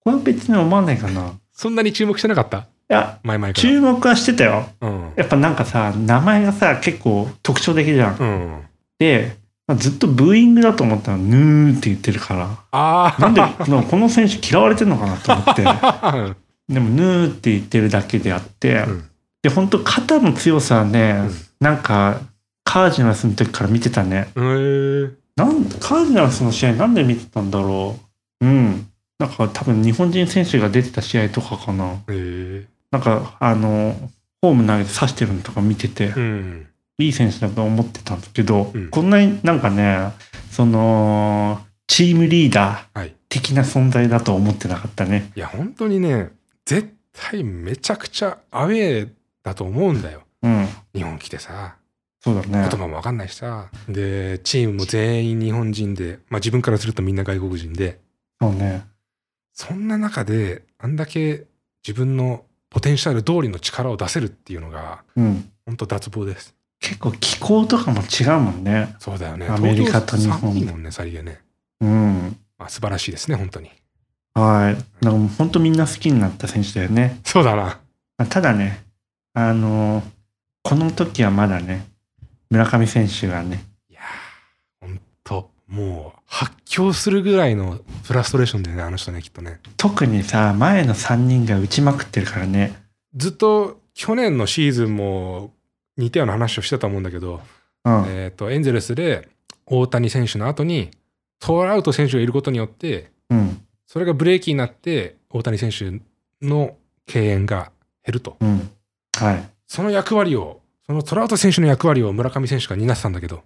[0.00, 1.28] これは別に思わないかな。
[1.28, 2.66] いそんなに注目してなかった？
[2.92, 3.54] や、前々から。
[3.54, 4.68] 注目はしてたよ。
[4.80, 5.12] うん。
[5.16, 8.16] やっぱなんかさ、名前がさ、結構特徴的じゃん。
[8.18, 8.62] うん。
[8.98, 12.58] で、まあずっとブーイングだと思ったら、ヌーって言ってるから。
[12.72, 15.62] あなんで、このこの選手嫌われてんのかなと思って。
[15.66, 16.34] あ。
[16.68, 19.04] でも、ヌーって言ってるだけであって、うん
[19.42, 22.20] で、本当肩の強さはね、うんなんか、
[22.64, 24.30] カージナルスの時から見てたね。
[24.34, 25.04] うん。
[25.04, 25.10] へえ。
[25.36, 27.98] なんカージナルスの試合なんで見てたんだろ
[28.40, 28.46] う。
[28.46, 28.86] うん。
[29.18, 31.92] なんか多分日本人選手が出てた試合とかかな。
[31.92, 32.66] へえ。
[32.90, 33.94] なんか、あの、
[34.42, 36.66] ホーム投げて刺してるのとか見てて、うん。
[36.98, 40.12] いい選手だと思ってたんですけど、うんこんなになんかね、
[40.50, 43.14] その、チームリーダーはい。
[43.28, 45.30] 的な存在だと思ってなかったね。
[45.36, 46.30] いや、本当にね、
[46.64, 49.08] 絶対めちゃくちゃアウェー
[49.42, 50.22] だと思うんだよ。
[50.42, 50.68] うん。
[50.94, 51.76] 日本来てさ。
[52.22, 52.78] そうだね言。
[52.78, 53.70] 葉もわかんないしさ。
[53.88, 58.00] で、チームも全員日本人で、まあ自分からするとみんな外国人で、
[58.40, 58.84] そうね。
[59.52, 61.46] そんな中で、あんだけ
[61.86, 65.50] 自分のポテンシャル通りの力を出せるっていうのが、うん。
[65.66, 66.54] 本当脱帽です。
[66.80, 68.94] 結構気候とかも違うもんね。
[68.98, 69.46] そうだよね。
[69.48, 71.40] アメリカと日本もんね、さりげね。
[71.80, 72.36] うん。
[72.58, 73.70] まあ素晴らしいですね、本当に。
[74.34, 75.04] はい。
[75.04, 77.20] なんか本当みんな好きになった選手だよね。
[77.24, 77.62] そうだな。
[77.62, 77.80] ま
[78.18, 78.82] あただね、
[79.34, 80.02] あの、
[80.62, 81.86] この時はまだね、
[82.50, 83.64] 村上選手がね、
[85.70, 89.60] もう発狂するぐらいのフラストレーションでね、あの人ね、きっとね。
[89.76, 92.76] 特にさ、前の3人が打ちまくってるからね。
[93.14, 95.52] ずっと去年のシーズンも
[95.96, 97.40] 似たような話をしてたと思うんだけど、
[97.84, 98.04] うん。
[98.08, 99.28] えっ、と、エンゼルスで
[99.64, 100.90] 大谷選手の後に
[101.38, 103.62] トラウト選手がいることによって、うん。
[103.86, 106.00] それがブレーキになって大谷選手
[106.44, 107.70] の敬遠が
[108.04, 108.36] 減ると。
[108.40, 108.70] うん。
[109.16, 109.50] はい。
[109.68, 113.44] その役割を、そのトラウト選手の役割を村上選手が担ってたんだけど、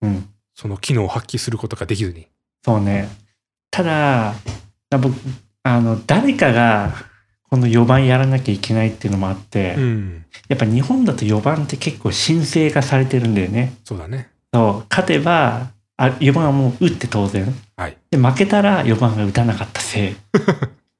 [0.00, 0.28] うん。
[0.58, 2.26] その機能を発揮することができずに。
[2.64, 3.08] そうね。
[3.70, 4.34] ただ、
[4.90, 5.14] 僕、
[5.62, 6.94] あの、誰かが、
[7.48, 10.24] この4番やらなきゃいけないっていうのもあって、うん。
[10.48, 13.76] やっぱ日本だと4番って結構神聖化されてるんだよね。
[13.84, 14.30] そうだね。
[14.52, 17.46] そう、勝てば、あ4番はもう打って当然。
[17.76, 17.96] はい。
[18.10, 20.16] で、負けたら4番が打たなかったせい っ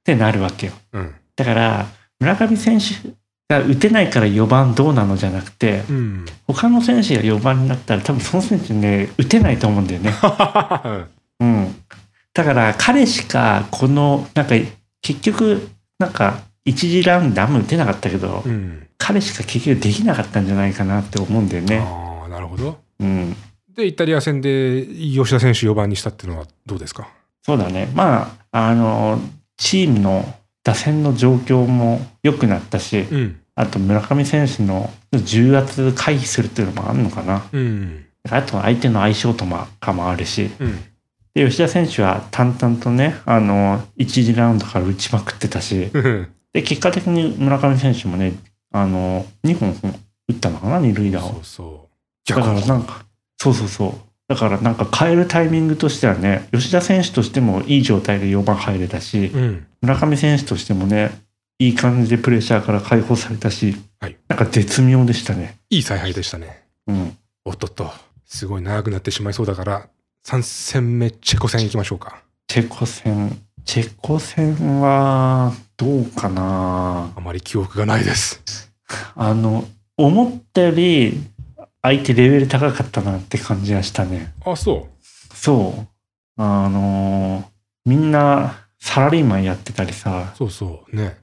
[0.05, 0.73] てなるわけよ。
[0.92, 1.14] うん。
[1.35, 1.87] だから、
[2.21, 2.85] 村上選手
[3.48, 6.26] が打てないから4番どうなのじゃなくて、うん。
[6.46, 10.12] 他の選手が4番になったら多分その選手ね、打てないと思うんだよね。
[11.40, 11.74] うん。
[12.34, 14.54] だから彼しかこの、なんか
[15.00, 18.87] 結局、なんか一次ラウンドあんま打てなかったけど、うん。
[18.98, 21.78] 彼しか結局できなかったんじゃないかなって思うんだよね。
[21.78, 22.78] ああ、なるほど。
[23.00, 23.34] うん。
[23.74, 27.08] で、イタリア戦で吉田選手4番にしたっていうのはどうですか？
[27.46, 27.88] そうだね。
[27.94, 29.20] まあ、あの、
[29.56, 30.34] チームの
[30.64, 33.40] 打線の状況も良くなったし、うん。
[33.55, 37.44] あと村上選手の重圧回避するっていうのもあるのかな。
[37.53, 38.05] うん。
[38.31, 39.44] あと相手の相性と
[39.81, 40.51] かもあるし。
[40.59, 40.79] うん。
[41.35, 46.29] で、吉田選手は淡々とね、あの、一次ラウンドから打ちまくってたし、うん。
[46.53, 48.33] で、結果的に村上選手もね、
[48.73, 49.75] あの、2本
[50.29, 51.44] 打ったのかな、二塁打をそう。
[51.44, 51.88] そ
[52.29, 52.37] う。
[52.37, 53.05] だからなんか、
[53.38, 53.92] そうそうそう。
[54.29, 59.66] だからなんか変えるタイミングとしてはね、吉田選手としてもいい状態で4番入れたし、うん。
[59.81, 61.11] 村上選手としてもね、
[61.59, 65.59] いい感じでプレッシャーから解放されたし、はいなんか絶妙でしたね。
[65.71, 66.64] いい采配でしたね。
[66.87, 67.17] うん。
[67.45, 67.91] おっとっと。
[68.25, 69.88] すごい長くなってしまいそうだから、
[70.27, 72.23] 3戦目、チェコ戦行きましょうか。
[72.47, 78.71] チェコ戦、チェコ戦は、どうかなあまり記憶がないです。
[79.17, 81.21] あの、思ったより、
[81.83, 84.35] 相手レベル高かったなって感じがしたね。
[84.45, 84.88] あ、そ
[85.33, 85.88] そう。
[86.41, 87.51] あの
[87.85, 90.97] みんなサラリーマンやってたりさう。、そうそう。
[90.97, 91.17] ね。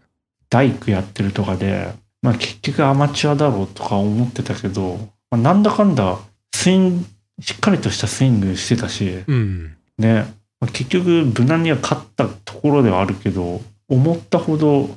[0.49, 4.97] 大工やってるとかで、まあ結局アマチュアだろうとか思ってたけど、
[5.31, 6.17] まあ、なんだかんだ
[6.53, 7.05] スイング、
[7.41, 9.75] しっかりとしたスイングしてたし、うん。
[9.97, 10.25] ね、
[10.59, 14.89] まあ結局無難には勝ったところではあるけど、思ったほど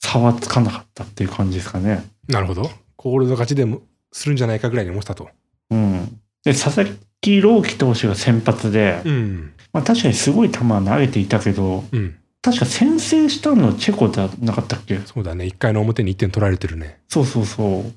[0.00, 2.04] 差はつかなかったっていう感じですかね。
[2.28, 2.70] なるほど。
[2.96, 5.28] コールド勝ちでもするんじゃないかぐらいに思ってたと。
[5.70, 6.20] うん。
[6.44, 9.53] で、佐々木朗希投手が先発で、うん。
[9.74, 12.16] まあ確かにすごい球は投げていたけど、うん。
[12.40, 14.98] 確か先制したのチェコじゃなかったっけ？
[15.04, 15.44] そうだね。
[15.46, 17.00] 1回の表に1点取られてるね。
[17.08, 17.92] そうそうそう。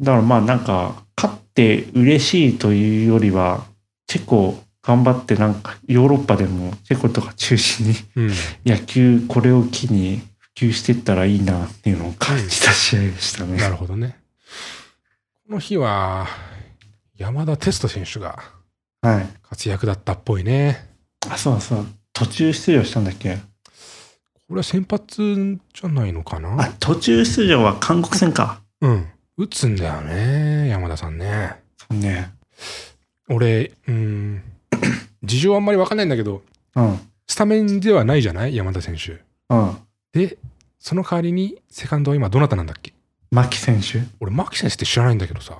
[0.00, 3.66] だからまあなんか、勝って嬉しいというよりは、
[4.06, 8.30] チェコ頑張ってなんかヨーロッパでもチェコとか中心にうん。
[8.64, 13.56] 野球これを機に普及していったらいいなっていうのを感じた試合でしたね。
[13.58, 14.16] なるほどね。
[15.48, 16.26] この日は、
[17.16, 18.38] 山田テスト選手が
[19.06, 19.28] はい。
[19.42, 20.88] 活躍だったっぽいね。
[21.30, 21.86] あ、そうそう。
[22.12, 23.36] 途中出場したんだっけ？
[23.36, 23.40] こ
[24.50, 28.60] れは先発じゃないのかあな、途中出場は韓国戦か。
[28.80, 29.06] うん。
[29.36, 30.68] 打つんだよね。
[30.68, 31.56] 山田さんね。
[31.78, 32.32] そうね。
[33.28, 34.42] 俺、うん。
[35.22, 36.42] 事情あんまりわかんないんだけど、
[36.74, 36.98] うん。
[37.28, 38.56] スタメンではないじゃない？
[38.56, 39.22] 山田選手。
[39.50, 39.76] うん。
[40.12, 40.38] で、
[40.78, 42.92] その代わりに、セカンドは今どなたなんだっけ？
[43.30, 45.58] 牧選手俺、牧選手って知らないんだけどさ。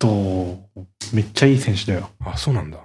[0.00, 0.58] と、
[1.12, 2.10] めっちゃいい選手だよ。
[2.24, 2.78] あ、そうなんだ。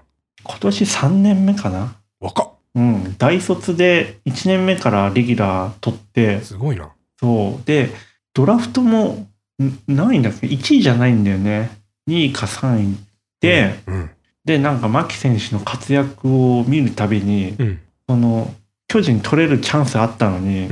[0.43, 3.15] 今年3年目かな若っうん。
[3.17, 6.91] 大卒で1年目からレギュラー取って、すごいな。
[7.19, 7.65] そう。
[7.65, 7.89] で、
[8.33, 9.27] ドラフトも
[9.63, 11.71] んないんだっけ ?1 位じゃないんだよね。
[12.09, 12.97] 2位か3位
[13.39, 14.09] で、うん。
[14.43, 17.79] で、なんか牧選手の活躍を見るたびに、うん。
[18.07, 18.53] その、
[18.87, 20.69] 巨人取れるチャンスあったのに、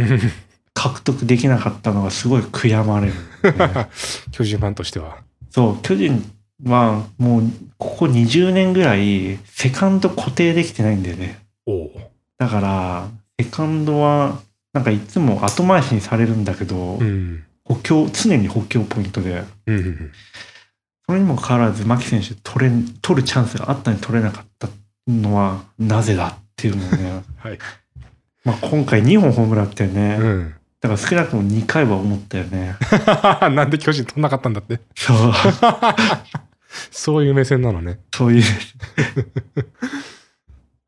[0.74, 3.14] 獲得できなかったのがすごい悔やまれる、
[4.32, 5.18] 巨人ファンとしては。
[5.50, 6.33] そう、巨人
[6.66, 7.44] はもう
[7.78, 11.40] ここ20年ぐらいセカンド固定できてないんだよね。
[12.38, 13.08] だから、
[13.40, 14.40] セカンドは
[14.74, 17.44] なんかいつも後回しにされるんだけど、うん。
[17.64, 19.44] 補強、常に補強ポイントで。
[21.06, 24.70] それにもかかわらず牧選手取れん、取るチャンスがあったのに取れなかった
[25.08, 27.60] のはなぜだっていうのをね、 はい。
[28.44, 30.54] まあ今回2本ホームランってね、うん。
[30.82, 32.76] だから少なくとも2回は思ったよね。
[33.56, 34.80] なんで巨人取んなかったんだって。
[34.96, 35.18] そう、
[36.92, 38.00] そういう目線なのね。
[38.14, 38.44] そういう、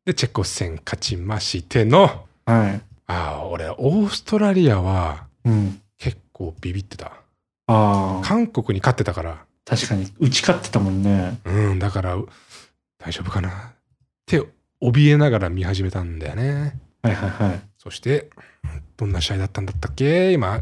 [0.06, 2.82] で、チェコ戦勝ちましての、はい。
[3.08, 5.82] ああ、俺、オーストラリアはうん。
[5.98, 7.08] 結構ビビってた。
[7.68, 11.40] ああ、韓国に勝ってたから、確かに打ち勝ってたもんね。
[11.46, 12.18] うん、だから、
[13.00, 13.54] 大丈夫かなっ
[14.26, 14.42] て、
[14.82, 16.78] 怯えながら見始めたんだよね。
[17.02, 17.62] はいはいはい。
[17.78, 18.30] そして、
[18.98, 20.32] どんな試合だったんだったっけ？
[20.34, 20.62] 今、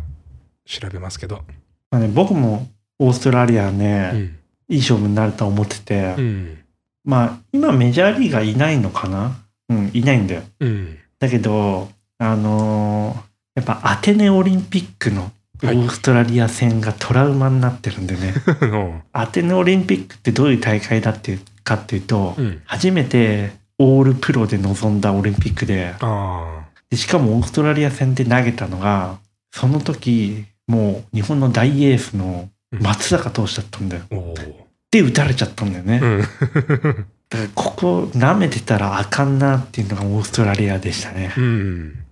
[0.66, 1.44] 調べますけど。
[1.92, 4.40] まあね、僕もオーストラリアね、うん。
[4.74, 6.58] いい勝負になると思ってて、うん。
[7.06, 9.36] まあ今メジャーリーガーいないのかな？
[9.70, 10.42] うん、いないんだよ。
[10.60, 10.98] うん。
[11.20, 15.32] だけど、あのーやっぱアテネオリンピックの
[15.64, 18.34] オはいーストラリア戦がトラウマになってるんでね。
[19.14, 22.62] アテネオリンピックってどういう大会だっていうかっていうと、うん。
[22.66, 29.20] 初めてオールプロで臨んだオリンピックで、あでしかもオーストラリア戦で投げたのが、
[29.52, 34.04] その時、もう日本の大エースの松坂投手だったんだよ。
[34.12, 34.16] あ。
[34.16, 34.63] おお。
[34.94, 36.00] で、打たれちゃったんだよね。
[36.04, 36.22] うん。
[36.22, 41.34] だからここ舐めてたらあかんなっていうのがオーストラリアでしたね。
[41.36, 42.06] うん。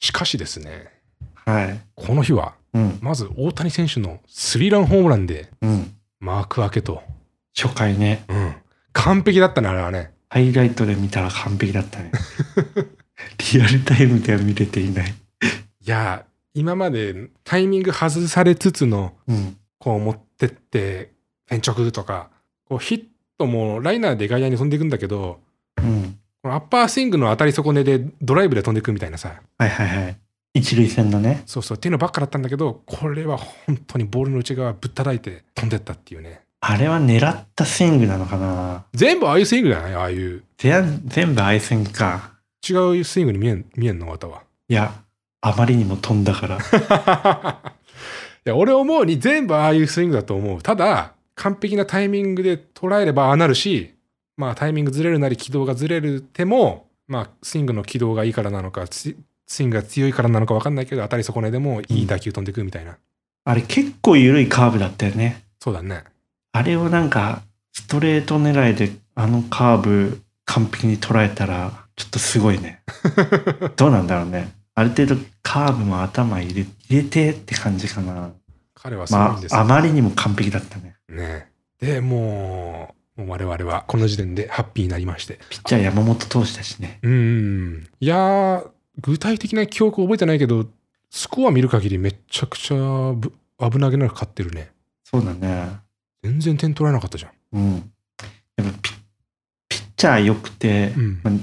[0.00, 0.90] しかしですね、
[1.46, 1.80] はい。
[1.94, 2.98] この日は、うん。
[3.00, 5.94] まず大谷選手のスリーランホームランでうん。
[6.18, 7.02] 幕開けと。
[7.56, 8.24] 初回ね。
[8.28, 8.54] うん。
[8.92, 10.12] 完璧だったね、あれはね。
[10.28, 12.10] ハイライトで見たら完璧だったね。
[13.54, 15.10] リアルタイムでは見れていない。
[15.10, 15.14] い
[15.88, 19.56] や、今までタイミング外されつつの、うん。
[19.78, 21.13] こう持ってって、
[21.48, 22.28] 変直とか、
[22.68, 23.04] こうヒッ
[23.38, 25.40] トもライナーで外野に飛んでいくんだけど、
[25.78, 26.18] うん。
[26.42, 30.16] このアッパースイングの当たり損ねでドライブで飛んでいくみたいなさ、はいはいはい。
[30.54, 31.42] 一塁線のね。
[31.46, 36.42] そうそうっていうのばっかだったんだけど、これは本当にボールの内側ぶったたいて飛んでったっていうね。
[36.60, 39.94] あれは狙ったスイングなのかな全部ああいうスイングじゃない？
[39.94, 40.44] ああいう。
[40.58, 42.32] 全全部アイスイングか。
[42.68, 44.06] 違うスイングに見えん見えんの？
[44.06, 44.42] または。
[44.68, 44.94] いや、
[45.40, 46.58] あまりにも飛んだから。
[48.46, 50.62] いや俺思うに全部ああいうスイングだと思う。
[50.62, 53.94] ただ、完璧なタイミングで捉えればああなるし、
[54.36, 59.14] まあタイミングずれるなり軌道がずれるても、まあスイングの軌道がいいからなのか、ス
[59.46, 62.98] スイングが強いからなのか分かんないけど、当たり損ねでもいい打球飛んでくみたいな。
[63.44, 65.44] あれ結構緩いカーブだったよね。
[65.60, 66.04] そうだね。
[66.52, 67.42] あれをなんか、
[67.72, 72.82] ストレート狙いであのカーブ完璧に捉えたら、ちょっとすごいね。
[73.76, 74.52] どうなんだろうね。
[74.74, 78.30] ある程度カーブも頭入れ入れてって感じかな。
[78.74, 79.60] 彼はすごいんまあ、ですよ。
[79.60, 80.93] あまりにも完璧だったね。
[81.14, 81.48] ね。
[81.80, 85.38] で、もう、もう我々はこの時点でハッピーになりまして。
[85.48, 86.98] ピッチャー山本投手だしね。
[87.02, 87.88] うん。
[88.00, 90.66] いやー、具体的な記憶覚えてないけど、
[91.10, 94.72] スコア見る限りめちゃくちゃぶ危なげなく勝ってるね。
[95.04, 95.76] そうだね。
[96.22, 97.32] 全然点取られなかったじゃん。
[97.52, 97.74] うん。
[98.56, 98.90] やっぱピ
[99.68, 101.20] ピッチャー良くて、うん。
[101.22, 101.34] まあ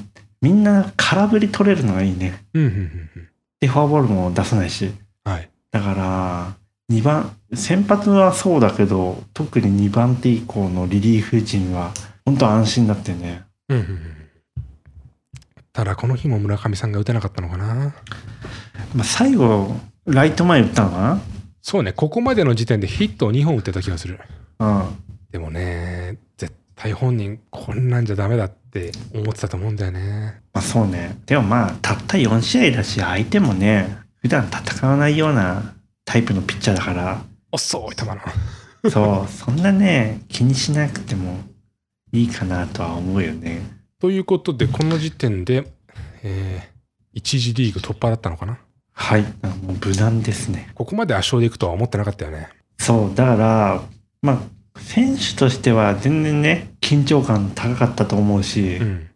[0.41, 2.43] みんな空振り取れるのがいいね。
[2.53, 2.79] うん、うん、うん
[3.15, 3.29] うん。
[3.59, 4.91] で、フォアボールも出さないし。
[5.23, 5.49] はい。
[5.69, 6.57] だから、
[6.91, 11.93] 2番、先発はそうだけど、特に2番手以降のリリーフ陣は、
[12.25, 13.43] 本当安心だってね。
[13.69, 13.99] うん、うん、うん。
[15.73, 17.93] ただ、この日も村上さんが打てなかったのかな。
[18.95, 21.19] まあ、最後、ライト前打ったのか
[21.61, 24.19] そうね、ここまでの時点でヒットを2本打ってた気がする。
[24.57, 24.89] な
[25.31, 30.41] でもね、絶対本人、こんなんじゃダメだって思ってたと思うんだよね。
[30.53, 31.17] まあそうね。
[31.25, 38.17] でもまあ、たった4試合だし、相手もね、普段戦わないようなタイプのピッチャーだから、遅い球の。
[38.89, 41.39] そう、そんなね、気にしなくても
[42.11, 43.61] いいかなとは思うよね。
[43.99, 45.71] ということで、この時点で、
[46.23, 48.57] えー、1次リーグ突破だったのかな？
[48.93, 49.21] はい。
[49.21, 50.71] もう無難ですね。
[50.75, 52.49] ここまで圧勝でいくとは思ってなかったよね。
[52.77, 53.81] そう、だから、
[54.21, 59.07] まあ、選手としては全然ね、緊張感高かったと思うし、うん。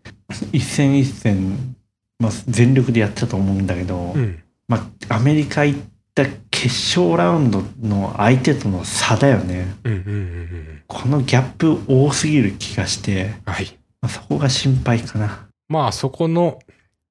[0.51, 1.75] 一戦一戦、
[2.19, 4.43] まあ、全力でやってたと思うんだけど、うん。
[4.67, 5.79] まあ、アメリカ行っ
[6.13, 9.75] た決勝ラウンドの相手との差だよね。
[9.83, 10.81] うんうんうんうん。
[10.87, 13.77] このギャップ多すぎる気がして、はい。
[14.01, 15.47] まあ、そこが心配かな。
[15.67, 16.59] まあ、そこの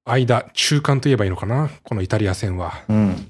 [0.03, 1.69] 間、中間といえばいいのかな？
[1.83, 2.83] このイタリア戦は。
[2.89, 3.27] うん。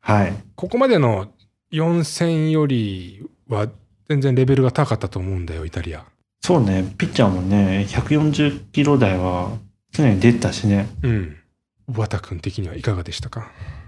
[0.00, 0.34] はい。
[0.56, 1.32] ここまでの
[1.72, 3.68] 4戦よりは
[4.08, 6.04] 全然レベルが高かったと思うんだよ、イタリア。
[6.42, 9.56] そうね、ピッチャーもね、140キロ台は
[9.92, 10.86] 常に出てたしね。
[11.02, 11.36] うん。
[11.88, 13.40] 小畑君的にはいかがでしたか？
[13.40, 13.79] イ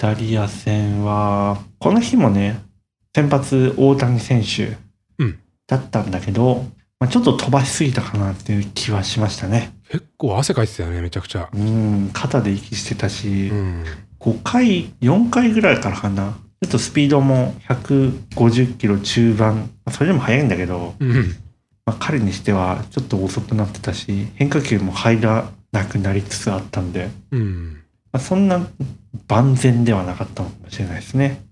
[0.00, 2.64] タリア戦は、この日もね、
[3.14, 4.78] 先発大谷選手
[5.18, 6.64] うんだったんだけど、
[6.98, 9.74] まあ、ちょっと飛ばしすぎたかなっていう気はしましたね。
[9.90, 11.50] 結構汗かいてたよね、めちゃくちゃ。
[11.52, 13.84] うん、肩で息してたし、うん。
[14.20, 16.32] 5回、4回ぐらいからかな。
[16.62, 21.12] ちょっとスピードも150キロ中盤、まあそれでも速いんだけど、うん。
[21.84, 27.79] まあ、彼にしてはちょっと遅くなってたし、変化球も入らなくなりつつあったんで、うん。
[28.12, 28.66] まあ、そんな
[29.28, 31.42] 万全ではなかったのかもしれないですね。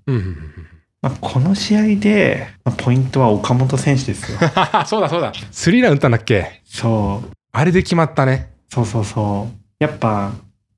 [1.00, 4.38] まあ、この試合で、まあ、ポイントは岡本選手ですよ。
[4.86, 5.32] そうだそうだ。
[5.52, 6.62] スリーラン打ったんだっけ？
[6.64, 7.30] そう。
[7.52, 8.50] あれで決まったね。
[8.68, 9.56] そうそうそう。
[9.78, 10.32] やっぱ、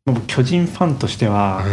[0.04, 1.64] 僕巨人ファンとしてうは、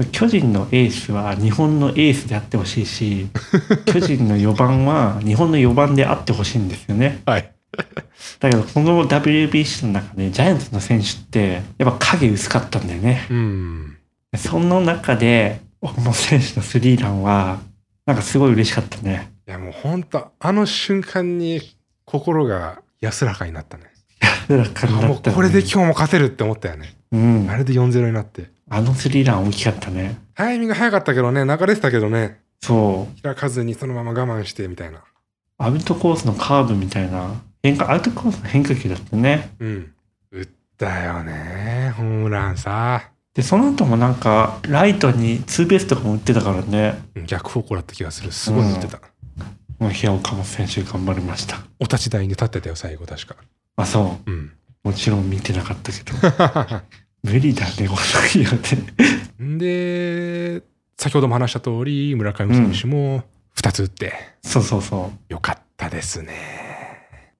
[0.00, 0.06] ん。
[0.12, 3.26] 巨人のエースは日本のエースであってほしいし、
[3.86, 7.20] 巨人の4番は日本の4番であってほしいんですよね。
[7.26, 7.50] はい。
[8.40, 13.26] だけど、この WBC の中でジャイアンツの選手って、やっぱ影薄かったんだよね。
[13.30, 13.96] うん。
[14.36, 17.60] その中で、岡本選手のスリーランは、
[18.06, 19.32] なんかすごい嬉しかったね。
[19.46, 21.60] いやもう本当あの瞬間に
[22.04, 23.84] 心が安らかになったね。
[24.20, 25.08] 安らかになった、ね。
[25.08, 26.96] もうこれで今日も勝てるって思ったよね。
[27.12, 27.56] うんあ。
[27.56, 28.50] れで4-0になって。
[28.70, 30.18] あのスリーラン大きかったね。
[30.34, 33.22] タイミング早かったけどね、流れてたけどね、そう。
[33.22, 35.02] 開かずにそのまま我慢してみたいな。
[35.58, 39.50] アウトコースのカーブみたいな、変化、アウトコースの変化球だったね。
[39.58, 39.92] うん。
[40.30, 43.10] 打ったよね、ホームランさ。
[43.34, 46.98] で、その後もなんか、ライトにツーベースとかも打ってたからね。
[47.26, 48.32] 逆方向だった気がする。
[48.32, 49.00] すごい打ってた。
[49.78, 51.58] もう、平岡本選手頑張りました。
[51.78, 53.36] お立ち台に立ってたよ、最後確か。
[53.76, 54.34] あ、そうん。
[54.84, 54.88] う。
[54.88, 56.82] もちろん見てなかったけど。
[57.22, 57.96] 無理だね、この
[58.28, 58.52] 時は
[59.38, 59.44] ね。
[59.44, 60.62] んで、
[60.96, 63.22] 先ほども話した通り、村上選手も
[63.56, 66.67] 2つ打って、そうそうそよかったですね。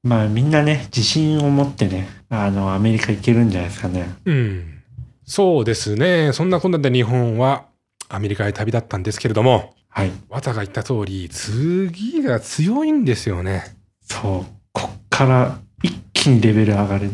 [0.05, 0.09] う。
[0.09, 4.15] まあ、みんなね、自信を持ってね、あの、アメリカ行けるんじゃないですかね。
[4.25, 4.83] うん。
[5.25, 6.33] そうですね。
[6.33, 7.67] そんなこんなで日本は
[8.09, 10.11] アメリカへ旅立ったんですけれども、はい。
[10.29, 13.65] 綿が言った通り、次が強いんですよね。
[14.03, 14.53] そう。
[14.73, 17.07] こっから一気にレベル上がる。
[17.07, 17.11] い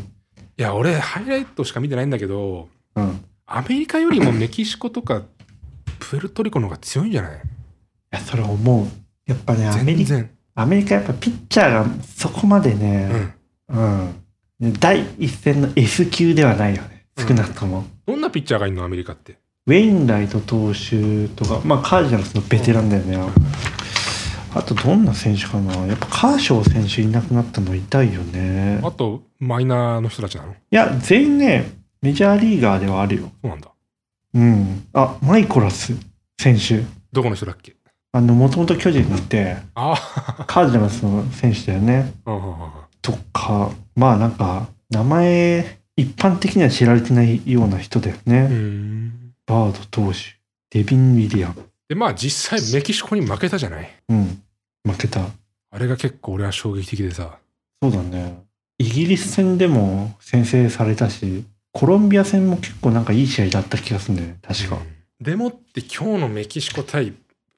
[0.57, 3.05] や、俺、ハイライトしか見てないんだけど、うん。
[3.11, 3.11] い
[3.47, 5.23] アメリカよりもメキシコとか、
[5.99, 7.40] プエルトリコの方が強いんじゃない？
[8.11, 8.87] や、それ思う。
[9.27, 10.31] やっぱね、アメリカ、全然。
[10.54, 13.34] アメリカやっぱピッチャーがそこまでうね、ん。
[13.68, 14.14] うん。
[14.60, 16.88] で第一線の S 級ではないよね。
[16.88, 17.84] うん少なくとも。
[18.06, 19.38] どんなピッチャーがいるのアメリカって？
[19.66, 23.16] ウェインライト投手とか、まあカージナルスのベテランだよね。
[24.52, 28.80] あとどんな選手かなやっぱカーショー選手いなくなったの痛いよね。
[28.82, 30.52] あと、マイナーの人たちなの？
[30.52, 33.30] いや、全員ね、メジャーリーガーではあるよ。
[33.42, 33.70] そうなんだ。
[34.34, 34.86] うん。
[34.92, 35.92] あ、マイコラス
[36.40, 36.82] 選手。
[37.12, 37.73] どこの人だっけ？
[38.16, 39.96] あの、もともと巨人にいて、あ
[40.46, 42.14] カージナルスの選手だよね。
[42.24, 42.87] あ。
[43.03, 48.46] とか、まあなんか、名前、一般的には知られてないような人だよね。
[48.48, 49.33] うん。
[49.46, 50.18] バード投手、
[50.70, 51.57] デビン・ウィリアム。
[51.88, 53.90] で、まあ実際メキシコに負けたじゃない？
[54.09, 54.40] うん。
[54.88, 55.27] 負けた。
[55.72, 57.38] あれが結構俺は衝撃的でさ。
[57.83, 58.44] そうだね。
[58.79, 64.38] イギリス戦でも先制されたし、コロンビア戦も結構なんかいい試合だった気がするんだよね。
[64.40, 64.79] 確か。
[65.20, 67.12] でもって今日のメキシコ対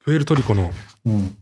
[0.07, 0.71] プエルトリコの
[1.05, 1.35] うん。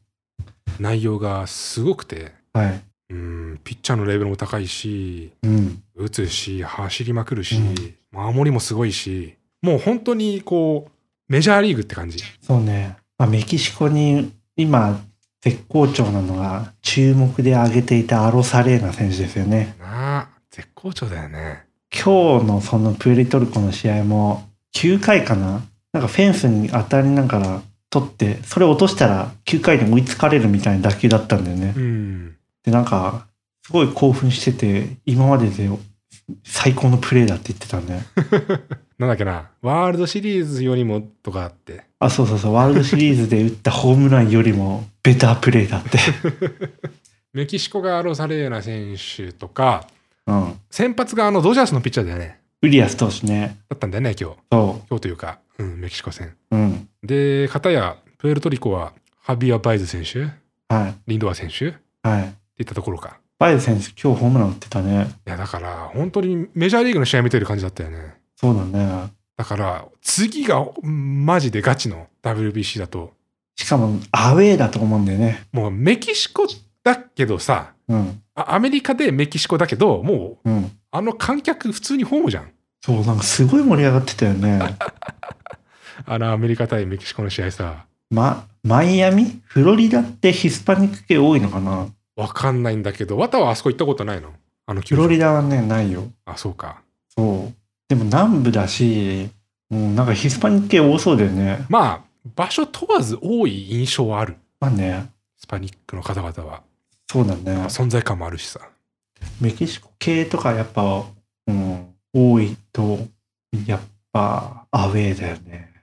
[0.79, 2.81] 内容がすごくて、はい。
[3.11, 5.83] うん、ピッチャーのレベルも高いし、うん。
[5.95, 7.75] 打つし、走りまくるし、うん
[8.11, 10.91] 守りもすごいし、もう本当にこう、
[11.31, 12.17] メジャーリーグって感じ。
[12.41, 12.97] そうね。
[13.19, 14.99] まあ、メキシコに今、
[15.41, 19.75] 絶好調なのが、注目で挙げていたアロサレーナ選手ですよね。
[19.79, 21.65] なあ、絶好調だよね。
[21.93, 25.61] 今日のそのプエルトリコの試合も、9回かな？
[25.93, 27.61] なんかフェンスに当たりながら
[27.95, 31.73] 取って、それ落としたら9回で追いつかれるみたいな打球だったんだよね。
[31.75, 32.35] うん。
[32.63, 33.27] で、なんか、
[33.65, 35.69] すごい興奮してて、今までで
[36.43, 37.99] 最高のプレーだって言ってたんで。
[38.99, 45.99] なんだっけな、ワールドシリーズよりもとかあって、あ、そうそうそう、ワールドシリーズで打ったホームランよりもベタープレーだって。
[47.33, 49.87] メキシコがアロサレーナ選手とか、
[50.27, 50.53] うん。
[50.69, 52.39] 先発があのドジャースのピッチャーだよね。
[52.61, 53.57] ウリアス投手ね。
[53.69, 54.37] だったんだよね、今日。
[54.51, 56.33] そ今日というか、うん、メキシコ戦。
[56.51, 56.55] う。
[56.55, 56.89] うん。
[57.05, 60.23] で、片や、プエルトリコは、ハビア・バイズ選手、
[60.73, 60.95] はい。
[61.07, 62.35] リンドア選手ってはい。
[62.59, 63.19] いったところか。
[63.37, 65.07] バイズ選手、今日ホームラン打ってたね。
[65.27, 68.15] いや、だから、本当にメジャーリーグの試合見てる感じだったよね。
[68.35, 69.09] そうだね。
[69.37, 73.13] だから、次がうんマジでガチの WBC だと、
[73.55, 75.45] しかも、アウェーだと思うんだよね。
[75.51, 76.45] もうメキシコ
[76.83, 78.21] だけどさ、うん。
[78.35, 80.71] あアメリカでメキシコだけど、もう、うん。
[80.91, 82.51] あの観客普通にホームじゃん。
[82.81, 84.59] そう、なんかすごい盛り上がってたよね。
[86.05, 89.41] あのアメリカ対メキシコの試合さ、ま、マイアミ？
[89.45, 91.87] フロリダってヒスパニック系多いのかな？
[92.15, 94.33] わかんないんだけど、綿はあそこ行ったことないの？
[94.67, 96.07] あのフロリダはね、ないよ。
[96.25, 96.81] あ、そうか。
[97.15, 97.53] そう。
[97.87, 99.29] でも南部だし、
[99.69, 101.65] うん、なんかヒスパニック系多そうだよね。
[101.69, 102.01] まあ、
[102.35, 104.37] 場所問わず多い印象はある。
[104.59, 106.63] まあね、スパニックの方々は。
[107.11, 107.65] そうだね。
[107.67, 108.59] 存在感もあるしさ。
[109.39, 111.03] メキシコ系とかやっぱ、
[111.47, 112.99] うん、多いと、
[113.67, 113.81] やっ
[114.11, 115.74] ぱアウェーだよね。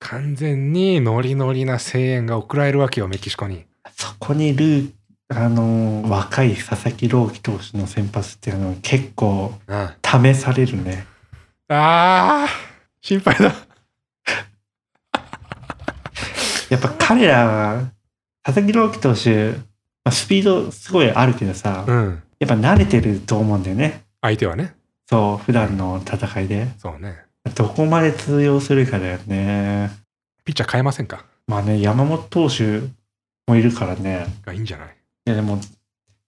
[0.00, 3.66] 完全にノリノリな声援が送られるわけよ、メキシコに。
[3.92, 4.92] そこにルー、
[5.28, 11.06] あのー若い佐々木朗希投手の先発っていうのは結構あ試されるね。
[11.68, 13.54] あー、心配だ。
[16.70, 17.90] やっぱ彼らは、
[18.42, 19.58] 佐々木朗希投手、ま
[20.04, 22.22] あ、スピードすごいあるけどさ、うん。
[22.38, 24.02] やっぱ慣れてると思うんだよね。
[24.22, 24.74] 相手はね。
[25.08, 26.68] そう、普段の戦いで。
[26.78, 27.18] そうね。
[27.54, 29.90] どこまで通用するかだよね。
[30.44, 31.24] ピッチャー変えませんか？
[31.46, 32.80] まあね、山本投手
[33.46, 34.26] もいるからね。
[34.44, 34.88] がいいんじゃない？
[34.88, 35.58] いやでも、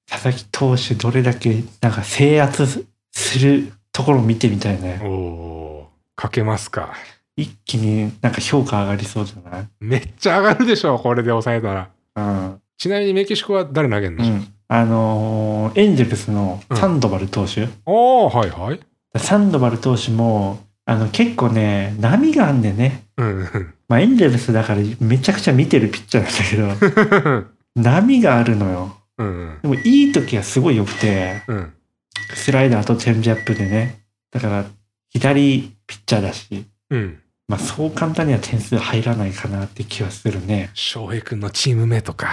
[0.08, 5.00] 佐々木投手どれだけなんか制圧するところを見てみたいね。
[5.02, 6.92] おおー、かけますか。
[7.36, 9.68] 一気になんか評価上がりそうじゃない？
[9.80, 11.90] めっちゃ上がるでしょ、これで抑えたら。
[12.16, 12.60] うん。
[12.76, 14.46] ちなみにメキシコは誰投げんの、うん。
[14.68, 18.80] あのーエンジェルスのサンドバル投手、おー、はいはい。
[19.18, 20.58] サンドバル投手も、
[20.92, 23.04] あの結構ね、波があんでね。
[23.16, 23.74] うんうん。
[23.88, 27.46] まあエンジェルスだからめちゃくちゃ見てるピッチャーなんだけど、
[27.82, 28.96] 波があるのよ。
[29.16, 29.58] うんうん。
[29.62, 31.72] でもいい時はすごい良くて、うん。
[32.34, 34.00] スライダーとチェンジアップでね。
[34.30, 34.64] だから、
[35.10, 37.18] 左ピッチャーだし、うん。
[37.48, 40.70] まあそう簡単には点数入らないかなって気はするね。
[40.74, 42.28] 翔平君のチームメイトか。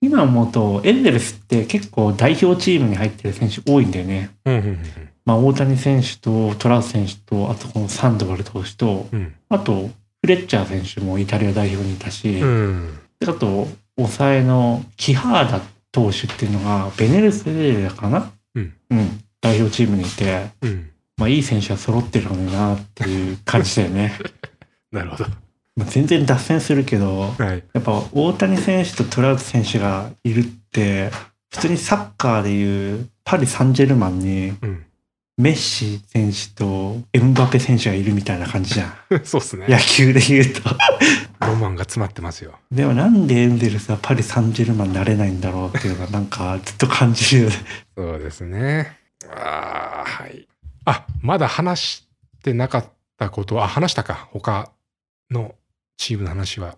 [0.00, 4.30] 今思うと、エンゼルスって結構代表チームに入ってる選手多いんだよね。
[4.44, 4.78] うんうん
[5.24, 9.34] まあ大谷選手とトラウト選手と、あとこのサンドバル投手と、うん。
[9.48, 9.88] あと
[10.20, 12.98] フレッチャー選手もイタリア代表にいたし、うん。
[13.26, 15.60] あと抑えのキハーダ
[15.92, 18.32] 投手っていうのがベネルスレーかな？
[18.54, 18.74] うん。
[18.90, 19.20] うん。
[19.40, 20.90] 代表チームにいて、うん。
[21.16, 24.12] まあいい選手は揃ってるのになっていう感じだよね。
[24.92, 25.26] なるほど。
[25.76, 27.62] まあ全然脱線するけど、はい。
[27.72, 31.10] やっぱ大谷選手とトラウト選手がいるって、
[31.50, 34.84] 普通にサッカーでいうパリ・サンジェルマンにうん。
[35.36, 38.94] メッシ選手とエムバペ選手がいるみたいな感じじゃん。
[39.26, 39.66] そうっすね。
[39.68, 40.60] 野球で言うと。
[41.44, 42.58] ロマンが詰まってますよ。
[42.70, 47.56] でもなんでエンゼルスはパリ・サンジェルマンになれないんだろうっていうのがなんかずっと感じるよね。
[47.96, 48.96] そうですね。
[49.28, 50.46] ああ、はい。
[50.84, 52.08] あ、まだ話し
[52.44, 52.84] てなかっ
[53.18, 54.28] たこと、あ、話したか。
[54.30, 54.70] 他
[55.32, 55.56] の
[55.96, 56.76] チームの話は、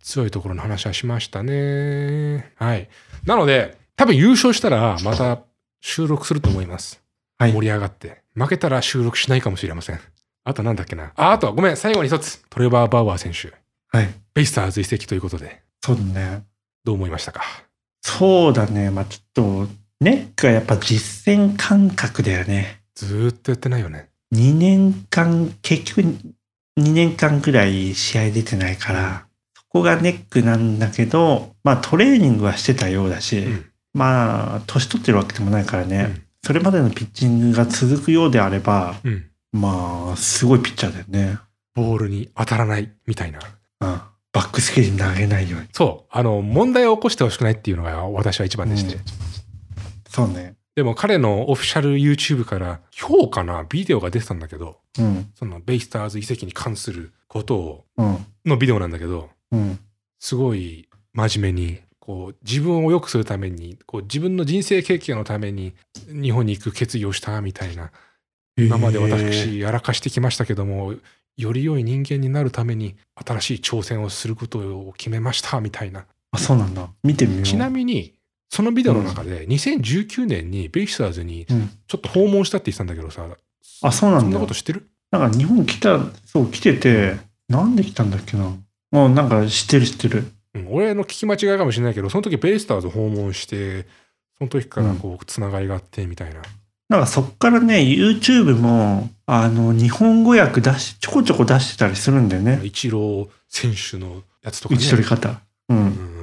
[0.00, 2.52] 強いところの話はしましたね。
[2.54, 2.88] はい。
[3.24, 5.40] なので、多分優勝したらまた
[5.80, 7.05] 収録すると思います。
[7.38, 8.22] はい盛り上がって。
[8.34, 10.00] 負けたら収録しないかもしれません。
[10.44, 11.12] あとなんだっけな。
[11.16, 12.42] あ、あとごめん、最後に一つ。
[12.48, 13.52] トレバー・バウアー選手。
[13.88, 14.08] はい。
[14.34, 16.42] ベイスターズ移籍ということで、そうだね。
[16.84, 17.42] どう思いましたか？
[18.02, 18.90] そうだね。
[18.90, 19.24] まあちょっ
[19.66, 19.68] と、
[20.00, 22.80] ネックはやっぱ実戦感覚だよね。
[22.94, 24.08] ずーっとやってないよね。
[24.34, 26.22] 2年間、結局2
[26.78, 39.28] 年間ぐらい試合出てないから、そこがネックなんだけど、まあトレーニングはしてたようだし、うんまあ年取ってるわけでもないからね、うんそれまでのピッチングが続くようであれば、うん。
[39.50, 41.40] まあすごいピッチャーだよね。
[41.74, 43.40] ボールに当たらないみたいな。
[43.80, 44.00] うん。
[44.32, 45.66] バックスケージに投げないように。
[45.72, 46.16] そう。
[46.16, 48.94] あの、問題を起こしてほしくないっていうのが私は一番でして。
[48.94, 49.00] うん
[50.08, 50.54] そうね。
[50.76, 55.30] でも彼のオフィシャル YouTube から、今日かなビデオが出てたんだけど、うん。
[55.34, 58.24] そのベイスターズ移籍に関することを、うん。
[58.46, 59.80] のビデオなんだけど、うん。
[60.20, 65.74] すごい真面目に、こう、自分を良くするために、こう、自分の人生経験のために、
[66.08, 67.90] 日本に行く決意をしたみたいな、
[68.56, 70.94] 今まで私、やらかしてきましたけども、
[71.36, 76.06] より良い人間になるために、新しい挑戦をすることを決めました、みたいな。
[76.30, 76.88] あ、そうなんだ。
[77.02, 77.42] 見てみよう。
[77.42, 78.14] ちなみに、
[78.50, 81.70] そのビデオの中で、2019年にベイスターズにうん。
[81.88, 83.26] ちょっと訪問したって言ってたんだけどさ、
[83.82, 84.24] あ、そうなんだ。
[84.24, 84.88] そんなこと知ってる？
[85.10, 87.16] なんか日本来た、そう、来てて、
[87.48, 88.54] なんで来たんだっけな。
[88.92, 90.24] もうなんか知ってる知ってる。
[90.56, 93.86] うん、俺の聞き間違いかもしれないけど、その時ベイスターズ訪問して、
[94.38, 96.42] その時からこう、つながりがあってみたいな。
[96.88, 102.60] なんかそっからね、YouTube も、あの、日本語訳出し、ちょこちょこ出してたりするんだよね。
[102.64, 104.82] イチロー選手のやつとか打ね。
[104.84, 105.28] ち取り方。
[105.68, 105.74] う。
[105.74, 106.16] うんんうん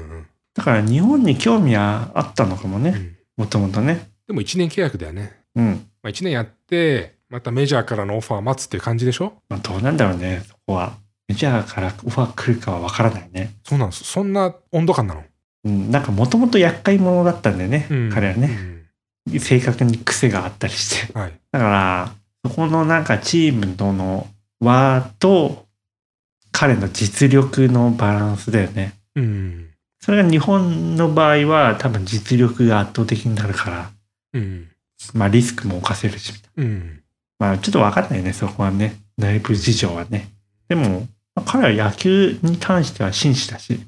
[0.55, 3.15] だから日本に興味はあったのかもね。
[3.37, 4.07] もともとね。
[4.27, 5.35] でも1年契約だよね。
[5.55, 5.65] うん。
[6.03, 9.33] まあ、1年やって、またメジャーからのオファー待つっていう感じでしょ？
[9.49, 10.93] まあ、どうなんだろうね、そこは。
[11.27, 13.53] メジャーからオファー来るかはわからないね。
[13.63, 14.03] そうなんです。
[14.03, 15.23] そんな温度感なの？
[15.65, 15.91] うん。
[15.91, 17.87] なんかもともと厄介者だったんだよね。
[17.89, 18.83] うん彼はね。
[19.39, 21.13] 性格に癖があったりして。
[21.13, 21.33] うんはい。
[21.51, 22.11] だから、
[22.45, 24.27] そこのなんかチームとの
[24.59, 25.65] 和と
[26.51, 28.93] 彼の実力のバランスだよね。
[29.15, 29.69] うん。
[30.01, 33.91] それが日本の場合は多分実力が圧倒的になるから、
[34.33, 34.67] うん。
[35.13, 37.01] まあリスクも犯せるし、うん。
[37.39, 38.97] まあちょっとわかんないね、そこはね。
[39.17, 40.27] 内部事情はね。
[40.67, 41.01] でも、まあ
[41.53, 43.79] 彼は野球に関しては紳士だし、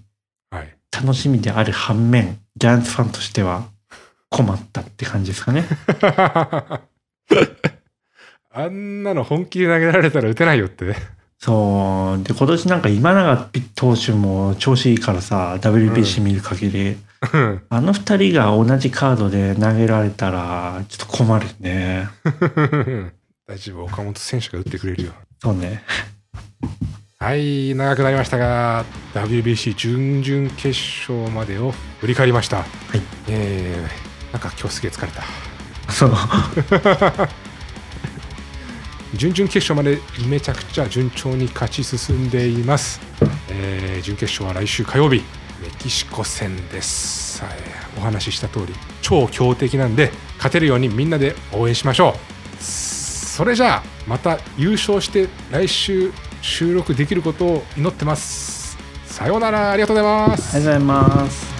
[0.52, 0.78] はい。
[0.92, 3.70] 楽しみである反面、ジャイアンツファンとしては
[4.30, 5.66] 困ったって感じですかね。
[8.54, 10.96] あんなの本気で投げられたら打てないよって。
[11.40, 12.24] そう。
[12.24, 16.98] で、今年なんか今永投手も調子いいからさ、WBC 見る限り、
[17.34, 22.10] うんあの二人が同じカードで投げられたら、ちょっと困るね。
[23.50, 25.14] 大丈夫、岡本選手が打ってくれるよ。
[25.42, 25.84] そうね。
[27.18, 30.78] はい、長くなりましたが、WBC 準々決
[31.10, 32.60] 勝までを振り返りました。
[32.60, 32.64] い
[33.30, 35.24] えー、なんか今日すげえ疲れた。
[35.94, 36.12] そう。
[39.16, 43.00] 準々決勝までめちゃくちゃ順調に勝ち進んでいます。
[43.50, 45.24] えー準決勝は来週火曜日、
[45.62, 47.42] メキシコ戦です。
[47.42, 47.54] はい
[47.98, 52.20] お話しした通り、超強敵なんで、勝てるようにみんなで応援しましょ
[52.60, 52.62] う。
[52.62, 56.12] それじゃあ、また優勝して来週
[56.46, 58.78] 収録できることを祈ってます。
[59.08, 60.56] さようなら、ありがとうございます。
[60.56, 61.55] ありがとうございます。